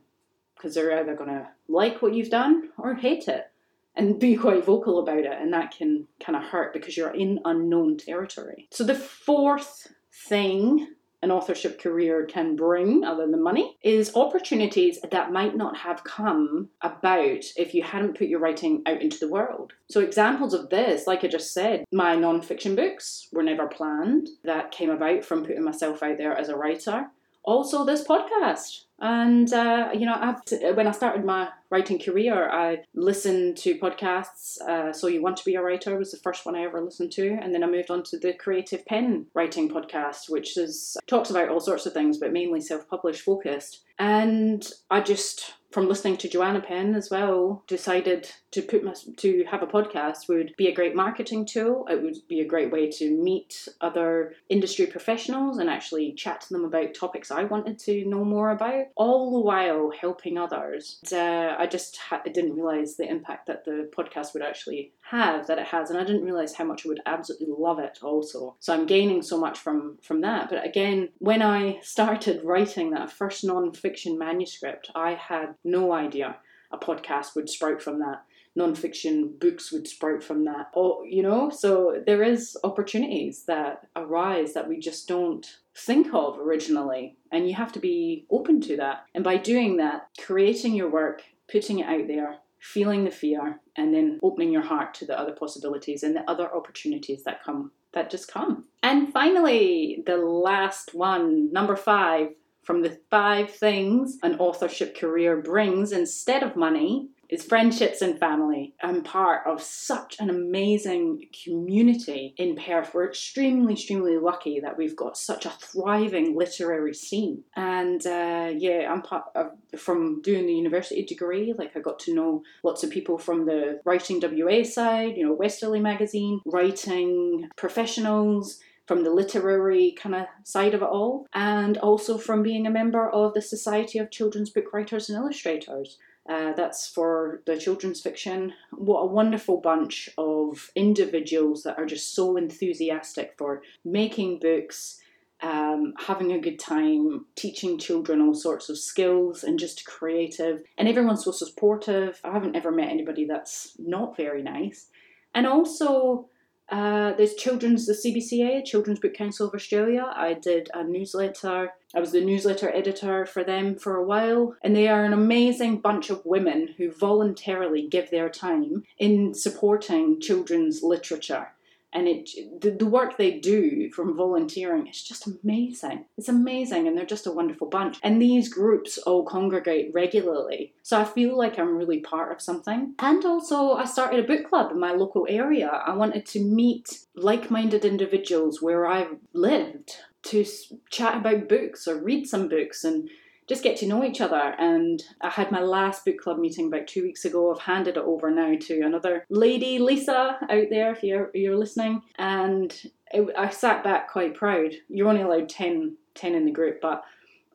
because 0.56 0.76
they're 0.76 1.00
either 1.00 1.16
going 1.16 1.30
to 1.30 1.48
like 1.68 2.02
what 2.02 2.14
you've 2.14 2.30
done 2.30 2.70
or 2.78 2.94
hate 2.96 3.28
it 3.28 3.52
and 3.98 4.20
be 4.20 4.36
quite 4.36 4.66
vocal 4.66 5.00
about 5.00 5.20
it 5.20 5.38
and 5.40 5.54
that 5.54 5.72
can 5.72 6.08
kind 6.24 6.36
of 6.36 6.44
hurt 6.44 6.74
because 6.74 6.96
you're 6.96 7.16
in 7.16 7.40
unknown 7.46 7.98
territory 7.98 8.68
so 8.72 8.84
the 8.84 8.96
fourth 8.96 9.88
thing 10.28 10.88
an 11.24 11.32
authorship 11.32 11.82
career 11.82 12.26
can 12.26 12.56
bring, 12.56 13.04
other 13.04 13.28
than 13.28 13.42
money, 13.42 13.78
is 13.84 14.16
opportunities 14.16 15.00
that 15.12 15.32
might 15.32 15.56
not 15.56 15.76
have 15.76 16.04
come 16.04 16.70
about 16.82 17.44
if 17.56 17.74
you 17.74 17.82
hadn't 17.82 18.18
put 18.18 18.28
your 18.28 18.40
writing 18.40 18.84
out 18.86 19.02
into 19.02 19.18
the 19.18 19.30
world. 19.30 19.74
So, 19.90 20.02
examples 20.02 20.54
of 20.54 20.70
this, 20.70 21.08
like 21.08 21.24
I 21.24 21.28
just 21.28 21.54
said, 21.54 21.86
my 21.92 22.16
non 22.16 22.42
fiction 22.42 22.76
books 22.76 23.30
were 23.32 23.44
never 23.44 23.68
planned, 23.68 24.30
that 24.44 24.72
came 24.72 24.90
about 24.90 25.26
from 25.26 25.44
putting 25.44 25.64
myself 25.64 26.04
out 26.04 26.18
there 26.18 26.38
as 26.38 26.50
a 26.50 26.56
writer. 26.56 27.08
Also, 27.48 27.86
this 27.86 28.04
podcast. 28.04 28.84
And 29.00 29.52
uh, 29.54 29.90
you 29.94 30.06
know, 30.06 30.18
I've, 30.20 30.76
when 30.76 30.86
I 30.88 30.92
started 30.92 31.24
my 31.24 31.50
writing 31.70 31.98
career, 31.98 32.50
I 32.50 32.80
listened 32.94 33.56
to 33.58 33.80
podcasts. 33.80 34.60
Uh, 34.62 34.92
so 34.92 35.08
you 35.08 35.22
want 35.22 35.38
to 35.38 35.46
be 35.46 35.56
a 35.56 35.62
writer 35.62 35.98
was 35.98 36.12
the 36.12 36.18
first 36.18 36.46
one 36.46 36.56
I 36.56 36.64
ever 36.64 36.82
listened 36.82 37.14
to, 37.14 37.38
and 37.42 37.54
then 37.54 37.64
I 37.64 37.68
moved 37.68 37.90
on 37.90 38.04
to 38.04 38.20
the 38.20 38.34
Creative 38.34 38.86
Penn 38.86 39.28
writing 39.34 39.70
podcast, 39.70 40.30
which 40.30 40.58
is 40.58 40.98
talks 41.08 41.30
about 41.30 41.50
all 41.50 41.62
sorts 41.62 41.86
of 41.86 41.94
things, 41.94 42.18
but 42.18 42.34
mainly 42.34 42.60
self-published 42.60 43.22
focused. 43.22 43.84
And 43.98 44.70
I 44.90 45.00
just 45.00 45.54
from 45.72 45.88
listening 45.88 46.18
to 46.18 46.30
Joanna 46.30 46.62
Penn 46.62 46.96
as 46.96 47.10
well, 47.10 47.64
decided 47.68 48.32
to 48.52 48.62
put 48.62 48.84
my, 48.84 48.94
to 49.18 49.44
have 49.46 49.62
a 49.62 49.68
podcast 49.68 50.30
would 50.30 50.54
be 50.58 50.68
a 50.68 50.74
great 50.74 50.96
marketing 50.96 51.46
tool. 51.46 51.86
It 51.90 52.02
would 52.02 52.16
be 52.28 52.40
a 52.40 52.48
great 52.48 52.72
way 52.72 52.90
to 52.92 53.12
meet 53.12 53.68
other 53.82 54.36
industry 54.50 54.86
professionals 54.86 55.58
and 55.58 55.70
actually 55.70 56.14
chat 56.14 56.42
to 56.42 56.54
them 56.54 56.64
about 56.64 56.94
topics 56.94 57.30
I 57.30 57.44
wanted 57.44 57.78
to 57.80 58.06
know 58.06 58.24
more 58.24 58.52
about, 58.52 58.86
all 58.96 59.32
the 59.32 59.40
while 59.40 59.92
helping 59.92 60.38
others. 60.38 61.00
And, 61.12 61.20
uh, 61.20 61.56
I 61.60 61.68
just 61.68 61.98
ha- 61.98 62.22
I 62.26 62.30
didn't 62.30 62.56
realize 62.56 62.96
the 62.96 63.10
impact 63.10 63.48
that 63.48 63.66
the 63.66 63.90
podcast 63.96 64.34
would 64.34 64.44
actually 64.44 64.94
have 65.02 65.48
that 65.48 65.60
it 65.60 65.68
has, 65.68 65.90
and 65.90 66.00
I 66.00 66.04
didn't 66.04 66.26
realize 66.26 66.56
how 66.56 66.64
much 66.66 66.86
I 66.86 66.90
would 66.90 67.02
absolutely 67.06 67.48
love 67.58 67.80
it 67.80 68.00
also. 68.02 68.56
So 68.60 68.74
I'm 68.74 68.86
gaining 68.86 69.22
so 69.22 69.40
much 69.40 69.60
from 69.60 69.98
from 70.02 70.22
that. 70.22 70.50
But 70.50 70.66
again, 70.66 71.10
when 71.20 71.42
I 71.42 71.80
started 71.82 72.44
writing 72.44 72.92
that 72.92 73.12
first 73.12 73.44
non-fiction 73.44 74.18
manuscript, 74.18 74.90
I 74.96 75.14
had 75.14 75.56
no 75.64 75.92
idea 75.92 76.38
a 76.72 76.78
podcast 76.78 77.36
would 77.36 77.50
sprout 77.50 77.82
from 77.82 78.00
that. 78.00 78.24
Non-fiction 78.58 79.36
books 79.40 79.72
would 79.72 79.88
sprout 79.88 80.24
from 80.24 80.44
that. 80.46 80.72
Oh, 80.76 81.04
you 81.04 81.24
know, 81.24 81.50
so 81.50 82.02
there 82.06 82.24
is 82.24 82.58
opportunities 82.64 83.44
that 83.46 83.88
arise 83.96 84.54
that 84.54 84.68
we 84.68 84.80
just 84.80 85.08
don't 85.08 85.46
think 85.76 86.14
of 86.14 86.40
originally, 86.40 87.16
and 87.32 87.48
you 87.48 87.56
have 87.56 87.72
to 87.74 87.80
be 87.80 88.26
open 88.32 88.60
to 88.62 88.76
that. 88.78 89.06
And 89.14 89.24
by 89.24 89.38
doing 89.38 89.78
that, 89.78 90.08
creating 90.20 90.74
your 90.74 90.90
work, 90.90 91.24
putting 91.50 91.80
it 91.80 91.88
out 91.88 92.08
there, 92.08 92.38
feeling 92.60 93.06
the 93.06 93.12
fear, 93.12 93.60
and 93.76 93.94
then 93.94 94.20
opening 94.24 94.52
your 94.52 94.64
heart 94.64 94.94
to 94.96 95.06
the 95.06 95.18
other 95.18 95.34
possibilities 95.34 96.04
and 96.04 96.16
the 96.16 96.30
other 96.30 96.54
opportunities 96.54 97.24
that 97.24 97.44
come 97.44 97.72
that 97.94 98.10
just 98.10 98.28
come. 98.28 98.66
And 98.84 99.14
finally, 99.14 100.04
the 100.06 100.18
last 100.18 100.94
one, 100.94 101.52
number 101.54 101.76
five, 101.76 102.30
from 102.64 102.82
the 102.82 103.00
five 103.10 103.50
things 103.50 104.18
an 104.24 104.36
authorship 104.40 104.98
career 104.98 105.38
brings 105.38 105.94
instead 105.94 106.44
of 106.44 106.58
money 106.58 107.08
is 107.30 107.44
friendships 107.44 108.02
and 108.02 108.20
family. 108.20 108.74
I'm 108.82 109.04
part 109.04 109.46
of 109.46 109.62
such 109.62 110.16
an 110.20 110.30
amazing 110.30 111.28
community 111.44 112.34
in 112.38 112.56
Perth. 112.56 112.94
We're 112.94 113.08
extremely, 113.08 113.74
extremely 113.74 114.18
lucky 114.18 114.60
that 114.60 114.78
we've 114.78 114.96
got 114.96 115.18
such 115.18 115.46
a 115.46 115.50
thriving 115.50 116.36
literary 116.36 116.94
scene. 116.94 117.44
And 117.56 118.06
uh, 118.06 118.52
yeah, 118.56 118.92
I'm 118.92 119.02
part 119.02 119.26
of 119.36 119.52
from 119.78 120.22
doing 120.22 120.46
the 120.46 120.54
university 120.54 121.04
degree. 121.04 121.54
Like 121.58 121.76
I 121.76 121.80
got 121.80 122.00
to 122.00 122.14
know 122.14 122.44
lots 122.64 122.84
of 122.84 122.90
people 122.90 123.18
from 123.18 123.46
the 123.46 123.82
writing 123.86 124.22
WA 124.22 124.64
side, 124.64 125.18
you 125.18 125.26
know, 125.26 125.34
Westerly 125.34 125.80
magazine, 125.80 126.42
writing 126.46 127.50
professionals 127.56 128.60
from 128.88 129.04
the 129.04 129.12
literary 129.12 129.92
kind 129.92 130.16
of 130.16 130.26
side 130.44 130.74
of 130.74 130.82
it 130.82 130.88
all, 130.88 131.28
and 131.34 131.78
also 131.80 132.18
from 132.18 132.42
being 132.42 132.66
a 132.66 132.72
member 132.72 133.10
of 133.10 133.34
the 133.34 133.42
Society 133.42 134.00
of 134.00 134.10
Children's 134.10 134.50
Book 134.50 134.72
Writers 134.74 135.10
and 135.10 135.18
Illustrators. 135.18 135.98
Uh, 136.28 136.52
that's 136.54 136.88
for 136.88 137.42
the 137.46 137.58
children's 137.58 138.02
fiction. 138.02 138.54
What 138.72 139.00
a 139.00 139.06
wonderful 139.06 139.62
bunch 139.62 140.10
of 140.18 140.72
individuals 140.76 141.64
that 141.64 141.78
are 141.78 141.86
just 141.86 142.14
so 142.14 142.36
enthusiastic 142.36 143.36
for 143.38 143.62
making 143.86 144.40
books, 144.40 145.00
um, 145.42 145.94
having 145.98 146.34
a 146.34 146.40
good 146.42 146.60
time, 146.60 147.26
teaching 147.36 147.78
children 147.78 148.22
all 148.22 148.34
sorts 148.34 148.68
of 148.68 148.78
skills, 148.78 149.44
and 149.44 149.58
just 149.58 149.86
creative. 149.86 150.64
And 150.78 150.90
everyone's 150.90 151.24
so 151.24 151.32
supportive. 151.32 152.20
I 152.26 152.34
haven't 152.34 152.58
ever 152.58 152.72
met 152.72 152.90
anybody 152.90 153.26
that's 153.26 153.78
not 153.80 154.18
very 154.18 154.44
nice. 154.44 154.88
And 155.34 155.48
also, 155.48 156.28
uh, 156.70 157.14
there's 157.14 157.36
children's, 157.36 157.86
the 157.86 157.94
CBCA, 157.94 158.66
Children's 158.66 159.00
Book 159.00 159.14
Council 159.14 159.48
of 159.48 159.54
Australia. 159.54 160.12
I 160.14 160.34
did 160.34 160.70
a 160.74 160.84
newsletter. 160.84 161.72
I 161.96 162.00
was 162.00 162.12
the 162.12 162.24
newsletter 162.24 162.70
editor 162.76 163.26
for 163.26 163.44
them 163.44 163.76
for 163.76 163.96
a 163.96 164.04
while, 164.04 164.56
and 164.64 164.76
they 164.76 164.88
are 164.88 165.06
an 165.06 165.14
amazing 165.14 165.80
bunch 165.80 166.10
of 166.10 166.26
women 166.26 166.76
who 166.78 166.92
voluntarily 166.92 167.88
give 167.88 168.12
their 168.12 168.30
time 168.30 168.84
in 168.98 169.34
supporting 169.34 170.20
children's 170.20 170.84
literature 170.84 171.48
and 171.94 172.08
it 172.08 172.30
the, 172.62 172.72
the 172.72 172.86
work 172.86 173.18
they 173.18 173.40
do 173.40 173.90
from 173.92 174.16
volunteering 174.16 174.88
is 174.88 175.02
just 175.02 175.28
amazing. 175.28 176.06
It's 176.18 176.30
amazing 176.30 176.88
and 176.88 176.98
they're 176.98 177.06
just 177.06 177.28
a 177.28 177.32
wonderful 177.32 177.68
bunch. 177.68 178.00
And 178.04 178.22
these 178.22 178.50
groups 178.54 178.98
all 178.98 179.24
congregate 179.24 179.92
regularly. 179.94 180.74
So 180.84 181.00
i 181.00 181.06
feel 181.06 181.38
like 181.38 181.58
i'm 181.58 181.78
really 181.78 182.00
part 182.00 182.32
of 182.32 182.42
something. 182.42 182.94
And 183.00 183.26
also 183.26 183.74
i 183.74 183.86
started 183.86 184.20
a 184.24 184.28
book 184.28 184.50
club 184.50 184.72
in 184.72 184.80
my 184.80 184.92
local 184.92 185.26
area. 185.30 185.68
I 185.68 185.96
wanted 185.96 186.26
to 186.28 186.40
meet 186.40 187.00
like-minded 187.16 187.86
individuals 187.86 188.62
where 188.62 188.86
i've 188.86 189.18
lived 189.34 189.98
to 190.24 190.46
chat 190.90 191.18
about 191.18 191.48
books 191.48 191.88
or 191.88 192.02
read 192.02 192.28
some 192.28 192.50
books 192.50 192.84
and 192.84 193.10
just 193.48 193.64
get 193.64 193.78
to 193.78 193.88
know 193.88 194.04
each 194.04 194.22
other. 194.22 194.56
And 194.60 195.02
I 195.22 195.30
had 195.30 195.52
my 195.52 195.62
last 195.62 196.06
book 196.06 196.18
club 196.18 196.38
meeting 196.38 196.68
about 196.68 196.88
two 196.88 197.02
weeks 197.02 197.26
ago. 197.26 197.54
I've 197.54 197.62
handed 197.62 197.98
it 197.98 198.04
over 198.04 198.30
now 198.30 198.56
to 198.60 198.82
another 198.82 199.26
lady, 199.30 199.80
Lisa, 199.80 200.38
out 200.42 200.68
there, 200.70 200.92
if 200.92 201.04
you're, 201.04 201.32
you're 201.34 201.58
listening. 201.58 202.02
And 202.18 202.76
it, 203.12 203.30
I 203.38 203.50
sat 203.50 203.84
back 203.84 204.12
quite 204.12 204.36
proud. 204.36 204.72
You're 204.90 205.08
only 205.08 205.22
allowed 205.22 205.50
10, 205.50 205.96
10 206.16 206.36
in 206.36 206.46
the 206.46 206.52
group, 206.52 206.82
but 206.82 207.04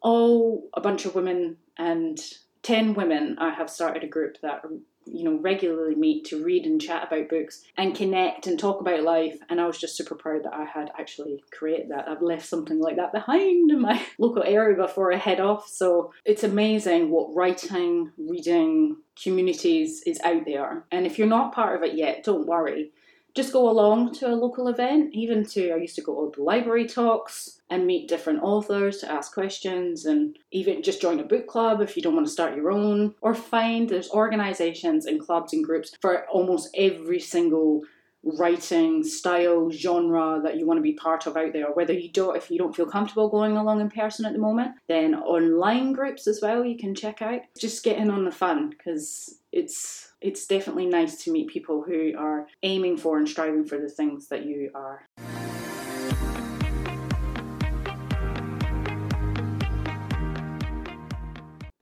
all 0.00 0.68
a 0.74 0.81
bunch 0.81 1.05
of 1.05 1.14
women 1.14 1.59
and 1.78 2.18
10 2.62 2.94
women, 2.94 3.37
I 3.38 3.50
have 3.50 3.68
started 3.68 4.02
a 4.02 4.09
group 4.09 4.38
that 4.42 4.62
you 5.06 5.24
know 5.24 5.38
regularly 5.38 5.94
meet 5.94 6.24
to 6.26 6.42
read 6.42 6.64
and 6.64 6.80
chat 6.80 7.06
about 7.06 7.28
books 7.28 7.62
and 7.76 7.94
connect 7.94 8.46
and 8.46 8.58
talk 8.58 8.80
about 8.80 9.02
life. 9.02 9.38
And 9.48 9.60
i 9.60 9.66
was 9.66 9.78
just 9.78 9.96
super 9.96 10.14
proud 10.14 10.44
that 10.44 10.54
i 10.54 10.64
had 10.64 10.90
actually 10.98 11.42
created 11.52 11.90
that. 11.90 12.08
I've 12.08 12.22
left 12.22 12.46
something 12.46 12.80
like 12.80 12.96
that 12.96 13.12
behind 13.12 13.70
in 13.70 13.80
my 13.80 14.04
local 14.18 14.42
area 14.42 14.76
before 14.76 15.12
i 15.12 15.16
head 15.16 15.40
off. 15.40 15.68
So 15.68 16.12
it's 16.24 16.44
amazing 16.44 17.10
what 17.10 17.34
writing 17.34 18.12
reading 18.16 18.96
communities 19.22 20.02
is 20.06 20.20
out 20.24 20.44
there. 20.46 20.84
And 20.90 21.06
if 21.06 21.18
you're 21.18 21.26
not 21.26 21.54
part 21.54 21.76
of 21.76 21.82
it 21.82 21.96
yet 21.96 22.24
don't 22.24 22.46
worry 22.46 22.92
just 23.35 23.53
go 23.53 23.71
along 23.71 24.12
to 24.14 24.29
a 24.29 24.35
local 24.35 24.68
event, 24.68 25.14
even 25.14 25.45
to 25.47 25.73
I 25.73 25.77
used 25.77 25.97
to 25.97 26.03
go 26.03 26.29
to 26.29 26.42
library 26.42 26.87
talks 26.87 27.61
and 27.71 27.87
meet 27.87 28.09
different 28.09 28.42
authors 28.42 28.99
to 28.99 29.11
ask 29.11 29.33
questions 29.33 30.05
and 30.05 30.38
even 30.51 30.83
just 30.83 31.01
join 31.01 31.18
a 31.21 31.25
book 31.25 31.47
club 31.47 31.81
if 31.81 31.97
you 31.97 32.03
don't 32.03 32.14
want 32.14 32.27
to 32.27 32.33
start 32.33 32.55
your 32.55 32.71
own 32.71 33.14
or 33.23 33.35
find 33.35 33.88
there's 33.88 34.11
organizations 34.11 35.07
and 35.07 35.21
clubs 35.21 35.55
and 35.55 35.64
groups 35.64 35.97
for 36.01 36.27
almost 36.29 36.68
every 36.77 37.21
single 37.21 37.83
writing 38.24 39.02
style 39.02 39.70
genre 39.70 40.40
that 40.42 40.56
you 40.56 40.66
want 40.66 40.78
to 40.78 40.82
be 40.82 40.92
part 40.94 41.26
of 41.26 41.37
out 41.37 41.52
there. 41.52 41.72
Whether 41.72 41.92
you 41.92 42.11
don't 42.11 42.37
if 42.37 42.50
you 42.50 42.58
don't 42.58 42.74
feel 42.74 42.87
comfortable 42.87 43.28
going 43.28 43.56
along 43.56 43.80
in 43.80 43.90
person 43.90 44.24
at 44.24 44.32
the 44.32 44.38
moment 44.38 44.72
then 44.88 45.14
online 45.14 45.92
groups 45.92 46.26
as 46.26 46.40
well 46.40 46.64
you 46.64 46.76
can 46.76 46.94
check 46.94 47.22
out. 47.22 47.40
Just 47.58 47.85
get 47.85 47.98
in 47.98 48.11
on 48.11 48.24
the 48.24 48.32
fun 48.32 48.70
because 48.70 49.38
it's 49.50 50.12
it's 50.20 50.46
definitely 50.46 50.87
nice 50.87 51.22
to 51.24 51.32
meet 51.32 51.48
people 51.48 51.82
who 51.82 52.12
are 52.16 52.46
aiming 52.62 52.96
for 52.96 53.18
and 53.18 53.28
striving 53.28 53.64
for 53.64 53.78
the 53.78 53.88
things 53.88 54.28
that 54.28 54.46
you 54.46 54.70
are 54.74 55.06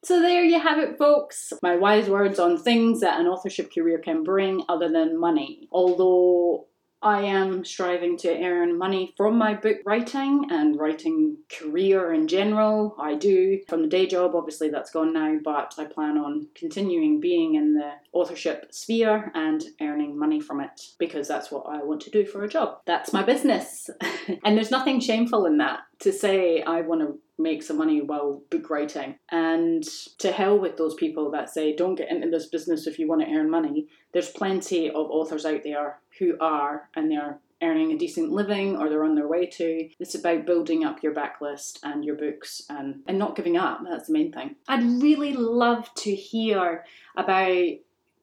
So 0.02 0.20
there 0.20 0.44
you 0.44 0.58
have 0.58 0.78
it, 0.78 0.98
folks. 0.98 1.52
My 1.62 1.76
wise 1.76 2.08
words 2.08 2.38
on 2.38 2.56
things 2.56 3.00
that 3.00 3.20
an 3.20 3.26
authorship 3.26 3.72
career 3.72 3.98
can 3.98 4.24
bring 4.24 4.64
other 4.68 4.88
than 4.88 5.20
money. 5.20 5.68
Although 5.70 6.66
I 7.02 7.22
am 7.22 7.64
striving 7.64 8.18
to 8.18 8.44
earn 8.44 8.76
money 8.76 9.14
from 9.16 9.38
my 9.38 9.54
book 9.54 9.78
writing 9.86 10.46
and 10.50 10.78
writing 10.78 11.38
career 11.50 12.12
in 12.12 12.28
general. 12.28 12.94
I 12.98 13.14
do 13.14 13.60
from 13.68 13.82
the 13.82 13.88
day 13.88 14.06
job, 14.06 14.34
obviously 14.34 14.68
that's 14.68 14.90
gone 14.90 15.14
now, 15.14 15.38
but 15.42 15.74
I 15.78 15.84
plan 15.84 16.18
on 16.18 16.48
continuing 16.54 17.18
being 17.18 17.54
in 17.54 17.74
the 17.74 17.92
authorship 18.12 18.66
sphere 18.70 19.32
and 19.34 19.64
earning 19.80 20.18
money 20.18 20.40
from 20.40 20.60
it 20.60 20.78
because 20.98 21.26
that's 21.26 21.50
what 21.50 21.64
I 21.66 21.82
want 21.82 22.02
to 22.02 22.10
do 22.10 22.26
for 22.26 22.44
a 22.44 22.48
job. 22.48 22.80
That's 22.86 23.14
my 23.14 23.22
business. 23.22 23.88
and 24.44 24.56
there's 24.56 24.70
nothing 24.70 25.00
shameful 25.00 25.46
in 25.46 25.56
that 25.56 25.80
to 26.00 26.12
say 26.12 26.62
I 26.62 26.82
want 26.82 27.00
to 27.00 27.18
make 27.42 27.62
some 27.62 27.78
money 27.78 28.00
while 28.00 28.42
book 28.50 28.70
writing. 28.70 29.16
And 29.30 29.84
to 30.18 30.32
hell 30.32 30.58
with 30.58 30.76
those 30.76 30.94
people 30.94 31.30
that 31.30 31.50
say, 31.50 31.74
don't 31.74 31.94
get 31.94 32.10
into 32.10 32.30
this 32.30 32.46
business 32.46 32.86
if 32.86 32.98
you 32.98 33.08
want 33.08 33.22
to 33.22 33.32
earn 33.32 33.50
money. 33.50 33.86
There's 34.12 34.30
plenty 34.30 34.88
of 34.88 35.10
authors 35.10 35.44
out 35.44 35.62
there 35.64 35.98
who 36.18 36.36
are, 36.40 36.88
and 36.94 37.10
they're 37.10 37.38
earning 37.62 37.92
a 37.92 37.98
decent 37.98 38.30
living 38.32 38.76
or 38.76 38.88
they're 38.88 39.04
on 39.04 39.14
their 39.14 39.28
way 39.28 39.46
to. 39.46 39.88
It's 39.98 40.14
about 40.14 40.46
building 40.46 40.84
up 40.84 41.02
your 41.02 41.14
backlist 41.14 41.78
and 41.82 42.04
your 42.04 42.16
books 42.16 42.62
and, 42.70 43.00
and 43.06 43.18
not 43.18 43.36
giving 43.36 43.56
up. 43.56 43.80
That's 43.88 44.06
the 44.06 44.14
main 44.14 44.32
thing. 44.32 44.56
I'd 44.66 45.02
really 45.02 45.34
love 45.34 45.92
to 45.96 46.14
hear 46.14 46.84
about 47.16 47.74